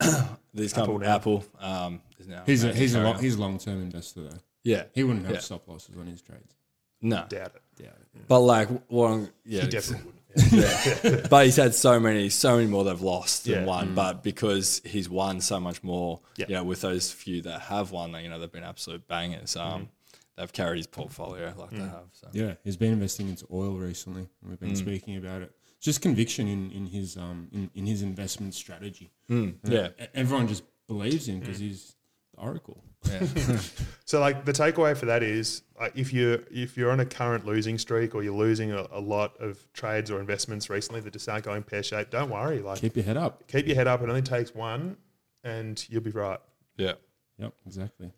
these 0.54 0.72
companies. 0.72 1.08
Apple 1.08 1.44
um, 1.60 2.00
is 2.18 2.28
now 2.28 2.42
He's 2.44 2.64
a 2.64 2.68
maybe 2.68 2.78
he's 2.78 2.94
a 2.94 3.00
long, 3.00 3.18
he's 3.18 3.34
a 3.36 3.40
long 3.40 3.58
term 3.58 3.80
investor 3.80 4.22
though. 4.22 4.38
Yeah 4.68 4.84
He 4.94 5.02
wouldn't 5.04 5.26
have 5.26 5.34
Yeah. 5.36 5.40
stop 5.40 5.66
losses 5.68 5.96
on 5.96 6.06
his 6.06 6.22
trades. 6.22 6.54
no, 7.00 7.24
Doubt 7.28 7.54
it. 7.56 7.82
Doubt 7.82 7.96
Yeah. 8.14 8.22
but 8.28 8.40
like 8.40 8.68
one 8.88 9.30
yeah 9.44 9.62
He 9.62 9.68
definitely 9.68 10.04
wouldn't. 10.06 10.52
yeah. 10.52 11.26
but 11.30 11.46
he's 11.46 11.56
had 11.56 11.74
so 11.74 11.98
many, 11.98 12.28
so 12.28 12.56
many 12.56 12.68
more 12.68 12.84
they've 12.84 13.00
lost 13.00 13.44
than 13.44 13.60
Yeah. 13.60 13.64
won. 13.64 13.88
Mm. 13.88 13.94
But 13.94 14.22
because 14.22 14.80
he's 14.84 15.08
won 15.08 15.40
so 15.40 15.58
much 15.58 15.82
more, 15.82 16.20
Yeah. 16.36 16.46
you 16.48 16.54
know, 16.56 16.64
with 16.64 16.80
those 16.82 17.10
few 17.10 17.42
that 17.42 17.60
have 17.62 17.90
won, 17.92 18.12
you 18.22 18.28
know, 18.28 18.38
they've 18.38 18.52
been 18.52 18.62
absolute 18.62 19.08
bangers. 19.08 19.54
Mm-hmm. 19.54 19.74
Um, 19.74 19.88
they've 20.36 20.52
carried 20.52 20.76
his 20.76 20.86
portfolio 20.86 21.52
like 21.56 21.70
they 21.70 21.78
mm. 21.78 21.90
have. 21.90 22.08
So. 22.12 22.28
Yeah, 22.32 22.54
he's 22.62 22.76
been 22.76 22.92
investing 22.92 23.28
into 23.28 23.46
oil 23.52 23.72
recently. 23.76 24.28
and 24.40 24.50
We've 24.50 24.60
been 24.60 24.72
mm. 24.72 24.76
speaking 24.76 25.16
about 25.16 25.42
it. 25.42 25.52
Just 25.80 26.02
conviction 26.02 26.48
in, 26.48 26.70
in 26.72 26.86
his 26.86 27.16
um 27.16 27.48
in, 27.52 27.70
in 27.74 27.86
his 27.86 28.02
investment 28.02 28.54
strategy. 28.54 29.12
You 29.28 29.54
know, 29.64 29.72
yeah. 29.98 30.06
everyone 30.14 30.48
just 30.48 30.64
believes 30.88 31.28
him 31.28 31.38
because 31.40 31.58
he's 31.58 31.94
the 32.38 32.44
oracle. 32.44 32.82
So 34.04 34.20
like 34.20 34.46
the 34.46 34.52
takeaway 34.52 34.96
for 34.96 35.04
that 35.06 35.22
is 35.22 35.62
like 35.78 35.92
if 35.94 36.12
you 36.14 36.42
if 36.50 36.78
you're 36.78 36.90
on 36.90 37.00
a 37.00 37.04
current 37.04 37.44
losing 37.44 37.76
streak 37.76 38.14
or 38.14 38.22
you're 38.22 38.34
losing 38.34 38.72
a, 38.72 38.86
a 38.90 39.00
lot 39.00 39.36
of 39.38 39.70
trades 39.74 40.10
or 40.10 40.18
investments 40.18 40.70
recently 40.70 41.00
that 41.02 41.12
just 41.12 41.28
aren't 41.28 41.44
going 41.44 41.62
pear 41.62 41.82
shaped, 41.82 42.10
don't 42.10 42.30
worry. 42.30 42.60
Like 42.60 42.80
Keep 42.80 42.96
your 42.96 43.04
head 43.04 43.18
up. 43.18 43.46
keep 43.48 43.66
your 43.66 43.76
head 43.76 43.86
up. 43.86 44.00
It 44.02 44.08
only 44.08 44.22
takes 44.22 44.54
one, 44.54 44.96
and 45.44 45.84
you'll 45.90 46.00
be 46.02 46.10
right. 46.10 46.38
Yeah. 46.78 46.94
Yep, 47.38 47.52
exactly. 47.66 48.10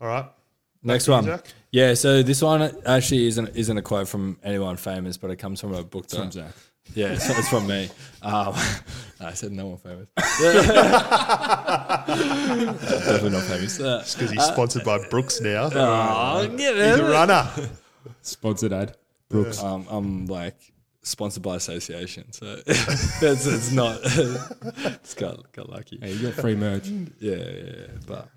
All 0.00 0.06
right. 0.08 0.26
Next 0.84 1.08
one. 1.08 1.24
Zac. 1.24 1.46
Yeah. 1.72 1.94
So 1.94 2.22
this 2.22 2.40
one 2.40 2.62
actually 2.86 3.26
isn't 3.26 3.48
isn't 3.56 3.76
a 3.76 3.82
quote 3.82 4.06
from 4.08 4.38
anyone 4.44 4.76
famous, 4.76 5.16
but 5.16 5.30
it 5.32 5.36
comes 5.36 5.60
from 5.60 5.74
a 5.74 5.82
book 5.82 6.06
that 6.06 6.16
From 6.18 6.30
Zac. 6.30 6.52
Yeah, 6.94 7.08
it's, 7.12 7.28
it's 7.28 7.48
from 7.48 7.66
me. 7.66 7.90
Um, 8.22 8.54
I 9.20 9.32
said 9.34 9.52
no 9.52 9.66
one 9.66 9.76
famous. 9.78 10.08
Definitely 12.06 13.30
not 13.30 13.42
famous. 13.44 13.80
Uh, 13.80 14.04
Because 14.12 14.30
he's 14.30 14.44
sponsored 14.44 14.84
by 14.84 14.98
Brooks 15.08 15.40
now. 15.40 15.70
oh, 15.72 16.46
get 16.56 16.74
He's 16.74 16.98
a 16.98 17.06
it. 17.06 17.10
runner. 17.10 17.48
Sponsored 18.22 18.72
ad. 18.72 18.96
Brooks. 19.28 19.62
Um, 19.62 19.86
I'm 19.90 20.26
like 20.26 20.56
sponsored 21.02 21.42
by 21.42 21.56
association, 21.56 22.32
so 22.32 22.60
it's, 22.66 23.22
it's 23.46 23.72
not. 23.72 23.98
it's 24.02 25.14
got 25.14 25.50
got 25.52 25.68
lucky. 25.68 25.98
Hey, 26.00 26.12
you 26.12 26.30
got 26.30 26.40
free 26.40 26.54
merch. 26.54 26.86
Yeah, 26.88 27.36
yeah, 27.36 27.38
yeah, 27.76 27.86
but 28.06 28.28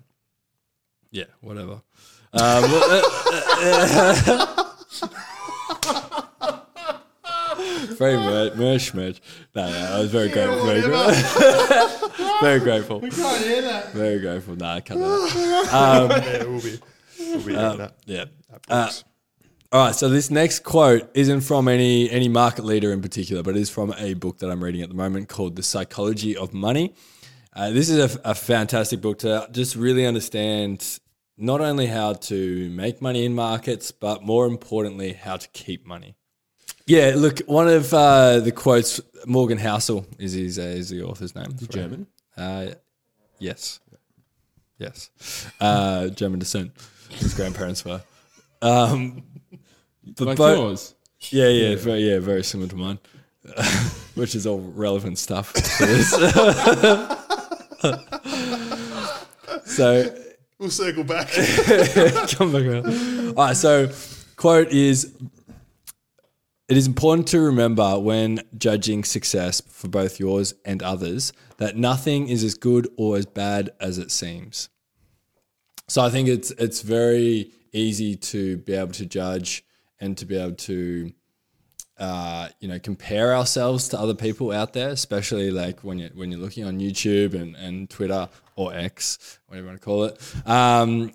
yeah, 1.10 1.24
whatever. 1.40 1.82
Um, 2.32 2.64
uh, 2.64 3.02
very 7.86 8.16
much, 8.16 8.54
merch, 8.56 8.94
much. 8.94 9.20
No, 9.54 9.70
no, 9.70 9.78
I 9.78 10.00
was 10.00 10.10
very 10.10 10.28
grateful. 10.28 10.64
Very, 10.66 10.80
gra- 10.82 12.38
very 12.40 12.60
grateful. 12.60 13.00
We 13.00 13.10
can't 13.10 13.44
hear 13.44 13.62
that. 13.62 13.92
Very 13.92 14.18
grateful. 14.20 14.56
Nah, 14.56 14.74
I 14.74 14.80
cut 14.80 14.98
that. 14.98 16.22
yeah, 16.40 16.44
we'll 16.44 16.60
be. 16.60 16.78
We'll 17.18 17.42
be 17.46 17.56
Um, 17.56 17.78
that. 17.78 17.94
yeah. 18.06 18.24
at 18.52 18.66
Brooks. 18.66 19.04
All 19.72 19.84
right, 19.86 19.94
so 19.94 20.08
this 20.08 20.30
next 20.30 20.64
quote 20.64 21.08
isn't 21.14 21.42
from 21.42 21.68
any 21.68 22.10
any 22.10 22.28
market 22.28 22.64
leader 22.64 22.92
in 22.92 23.00
particular, 23.02 23.42
but 23.44 23.56
it 23.56 23.60
is 23.60 23.70
from 23.70 23.94
a 23.98 24.14
book 24.14 24.38
that 24.38 24.50
I'm 24.50 24.62
reading 24.64 24.82
at 24.82 24.88
the 24.88 24.96
moment 24.96 25.28
called 25.28 25.54
The 25.54 25.62
Psychology 25.62 26.36
of 26.36 26.52
Money. 26.52 26.94
Uh, 27.54 27.70
this 27.70 27.88
is 27.88 28.16
a, 28.16 28.20
a 28.24 28.34
fantastic 28.34 29.00
book 29.00 29.18
to 29.20 29.48
just 29.52 29.76
really 29.76 30.06
understand 30.06 30.98
not 31.36 31.60
only 31.60 31.86
how 31.86 32.14
to 32.14 32.68
make 32.70 33.00
money 33.00 33.24
in 33.24 33.34
markets, 33.34 33.92
but 33.92 34.22
more 34.24 34.46
importantly, 34.46 35.12
how 35.12 35.36
to 35.36 35.48
keep 35.50 35.86
money. 35.86 36.16
Yeah, 36.90 37.12
look, 37.16 37.38
one 37.46 37.68
of 37.68 37.94
uh, 37.94 38.40
the 38.40 38.50
quotes, 38.50 39.00
Morgan 39.24 39.58
Housel 39.58 40.04
is 40.18 40.32
his, 40.32 40.58
uh, 40.58 40.62
is 40.62 40.88
the 40.90 41.04
author's 41.04 41.36
name. 41.36 41.54
German. 41.68 42.08
Uh, 42.36 42.70
yes. 43.38 43.78
Yes. 44.76 45.10
Uh, 45.60 46.08
German 46.08 46.40
descent. 46.40 46.72
His 47.10 47.32
grandparents 47.34 47.84
were. 47.84 48.02
Um, 48.60 49.22
but 50.18 50.26
Like 50.26 50.36
bo- 50.36 50.52
yours. 50.54 50.96
yeah, 51.30 51.46
yeah, 51.46 51.76
very, 51.76 52.00
yeah, 52.00 52.18
very 52.18 52.42
similar 52.42 52.68
to 52.70 52.76
mine, 52.76 52.98
which 54.16 54.34
is 54.34 54.44
all 54.44 54.58
relevant 54.58 55.16
stuff 55.18 55.52
to 55.52 55.86
this. 55.86 56.10
so 59.64 60.12
We'll 60.58 60.70
circle 60.70 61.04
back. 61.04 61.28
come 62.36 62.52
back 62.52 62.64
around. 62.64 62.86
All 63.38 63.46
right, 63.46 63.56
so 63.56 63.88
quote 64.36 64.68
is 64.72 65.14
it 66.70 66.76
is 66.76 66.86
important 66.86 67.26
to 67.28 67.40
remember 67.40 67.98
when 67.98 68.40
judging 68.56 69.02
success 69.02 69.60
for 69.60 69.88
both 69.88 70.20
yours 70.20 70.54
and 70.64 70.84
others 70.84 71.32
that 71.56 71.76
nothing 71.76 72.28
is 72.28 72.44
as 72.44 72.54
good 72.54 72.88
or 72.96 73.16
as 73.16 73.26
bad 73.26 73.70
as 73.80 73.98
it 73.98 74.12
seems. 74.12 74.68
So 75.88 76.00
I 76.00 76.10
think 76.10 76.28
it's 76.28 76.52
it's 76.52 76.82
very 76.82 77.50
easy 77.72 78.14
to 78.14 78.58
be 78.58 78.74
able 78.74 78.92
to 78.92 79.04
judge 79.04 79.64
and 79.98 80.16
to 80.18 80.24
be 80.24 80.36
able 80.36 80.54
to 80.54 81.12
uh, 81.98 82.48
you 82.60 82.68
know 82.68 82.78
compare 82.78 83.34
ourselves 83.34 83.88
to 83.88 83.98
other 83.98 84.14
people 84.14 84.52
out 84.52 84.72
there, 84.72 84.90
especially 84.90 85.50
like 85.50 85.80
when 85.80 85.98
you 85.98 86.10
when 86.14 86.30
you're 86.30 86.40
looking 86.40 86.64
on 86.64 86.78
YouTube 86.78 87.34
and, 87.34 87.56
and 87.56 87.90
Twitter 87.90 88.28
or 88.54 88.72
X, 88.72 89.40
whatever 89.48 89.64
you 89.64 89.70
want 89.70 89.80
to 89.80 89.84
call 89.84 90.04
it. 90.04 90.48
Um, 90.48 91.12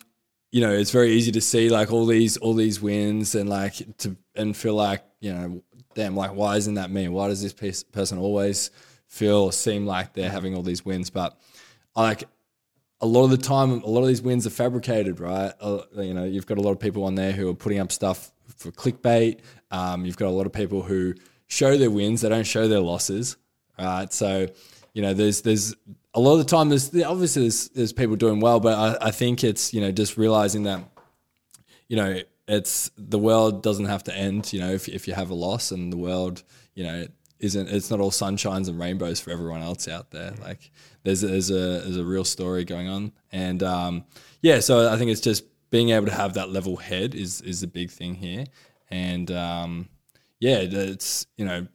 you 0.52 0.62
know, 0.62 0.72
it's 0.72 0.92
very 0.92 1.12
easy 1.12 1.32
to 1.34 1.42
see 1.42 1.70
like 1.70 1.92
all 1.92 2.06
these 2.06 2.36
all 2.38 2.54
these 2.54 2.82
wins 2.82 3.36
and 3.36 3.50
like 3.50 3.76
to 4.00 4.18
and 4.36 4.56
feel 4.56 4.76
like 4.76 5.04
you 5.26 5.34
know, 5.34 5.64
damn, 5.96 6.16
like 6.16 6.36
why 6.36 6.56
isn't 6.56 6.76
that 6.76 6.92
me? 6.92 7.08
Why 7.08 7.30
does 7.30 7.42
this 7.42 7.52
piece, 7.52 7.82
person 7.82 8.20
always 8.20 8.70
feel 9.08 9.38
or 9.38 9.52
seem 9.52 9.88
like 9.88 10.14
they're 10.14 10.30
having 10.30 10.56
all 10.56 10.62
these 10.62 10.86
wins? 10.86 11.10
But 11.10 11.36
like 11.96 12.26
a 13.02 13.08
lot 13.08 13.24
of 13.24 13.32
the 13.32 13.38
time, 13.38 13.82
a 13.82 13.88
lot 13.88 14.02
of 14.02 14.08
these 14.08 14.22
wins 14.22 14.46
are 14.46 14.52
fabricated, 14.52 15.20
right? 15.20 15.52
Uh, 15.60 15.82
you 15.96 16.14
know, 16.14 16.26
you've 16.26 16.46
got 16.46 16.60
a 16.60 16.62
lot 16.62 16.72
of 16.72 16.80
people 16.80 17.06
on 17.06 17.16
there 17.16 17.32
who 17.32 17.50
are 17.50 17.56
putting 17.56 17.80
up 17.80 17.92
stuff 17.92 18.32
for 18.56 18.72
clickbait. 18.72 19.40
Um, 19.72 20.06
you've 20.06 20.18
got 20.18 20.28
a 20.28 20.36
lot 20.38 20.46
of 20.46 20.54
people 20.54 20.84
who 20.84 21.16
show 21.48 21.76
their 21.76 21.90
wins, 21.90 22.22
they 22.22 22.30
don't 22.30 22.46
show 22.46 22.68
their 22.68 22.80
losses, 22.80 23.36
right? 23.80 24.14
So, 24.14 24.46
you 24.94 25.02
know, 25.02 25.16
there's 25.16 25.42
there's 25.42 25.76
a 26.14 26.20
lot 26.20 26.34
of 26.34 26.38
the 26.38 26.46
time 26.46 26.70
there's 26.70 26.94
obviously 27.04 27.42
there's, 27.44 27.70
there's 27.70 27.94
people 27.94 28.16
doing 28.16 28.40
well, 28.40 28.60
but 28.60 28.78
I, 28.78 29.08
I 29.08 29.12
think 29.12 29.44
it's 29.44 29.74
you 29.74 29.82
know 29.82 29.92
just 29.92 30.18
realizing 30.18 30.64
that 30.64 30.84
you 31.88 31.98
know 31.98 32.22
it's 32.48 32.92
the 32.98 33.20
world 33.20 33.64
doesn't 33.64 33.86
have 33.86 34.04
to 34.06 34.16
end. 34.16 34.54
You 34.54 34.60
know, 34.60 34.72
if 34.72 34.88
if 34.88 35.08
you 35.08 35.14
have 35.14 35.30
a 35.30 35.36
loss 35.36 35.72
and 35.72 35.92
the 35.92 35.98
world, 35.98 36.44
you 36.74 36.84
know, 36.84 37.08
isn't 37.40 37.70
it's 37.70 37.90
not 37.90 38.00
all 38.00 38.12
sunshines 38.12 38.68
and 38.68 38.80
rainbows 38.80 39.20
for 39.20 39.32
everyone 39.32 39.62
else 39.62 39.88
out 39.88 40.12
there. 40.12 40.34
Like 40.42 40.72
there's 41.04 41.24
a, 41.24 41.28
there's 41.28 41.50
a 41.50 41.54
there's 41.54 41.98
a 41.98 42.04
real 42.04 42.24
story 42.26 42.64
going 42.66 42.88
on, 42.88 43.12
and 43.32 43.62
um, 43.64 44.06
yeah, 44.42 44.60
so 44.60 44.92
I 44.92 44.98
think 44.98 45.12
it's 45.12 45.22
just 45.22 45.44
being 45.70 45.90
able 45.90 46.06
to 46.06 46.14
have 46.14 46.36
that 46.36 46.50
level 46.50 46.78
head 46.78 47.16
is 47.16 47.42
is 47.42 47.62
the 47.62 47.68
big 47.68 47.90
thing 47.92 48.16
here, 48.16 48.46
and 48.90 49.32
um, 49.32 49.90
yeah, 50.40 50.58
it's 50.60 51.28
you 51.38 51.46
know, 51.46 51.68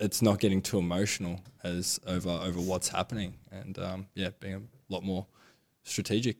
it's 0.00 0.22
not 0.22 0.40
getting 0.40 0.62
too 0.62 0.78
emotional 0.78 1.40
as 1.62 2.00
over 2.06 2.30
over 2.30 2.60
what's 2.60 2.88
happening, 2.88 3.34
and 3.50 3.78
um, 3.78 4.06
yeah, 4.14 4.30
being 4.40 4.54
a 4.54 4.92
lot 4.92 5.02
more 5.02 5.26
strategic. 5.82 6.38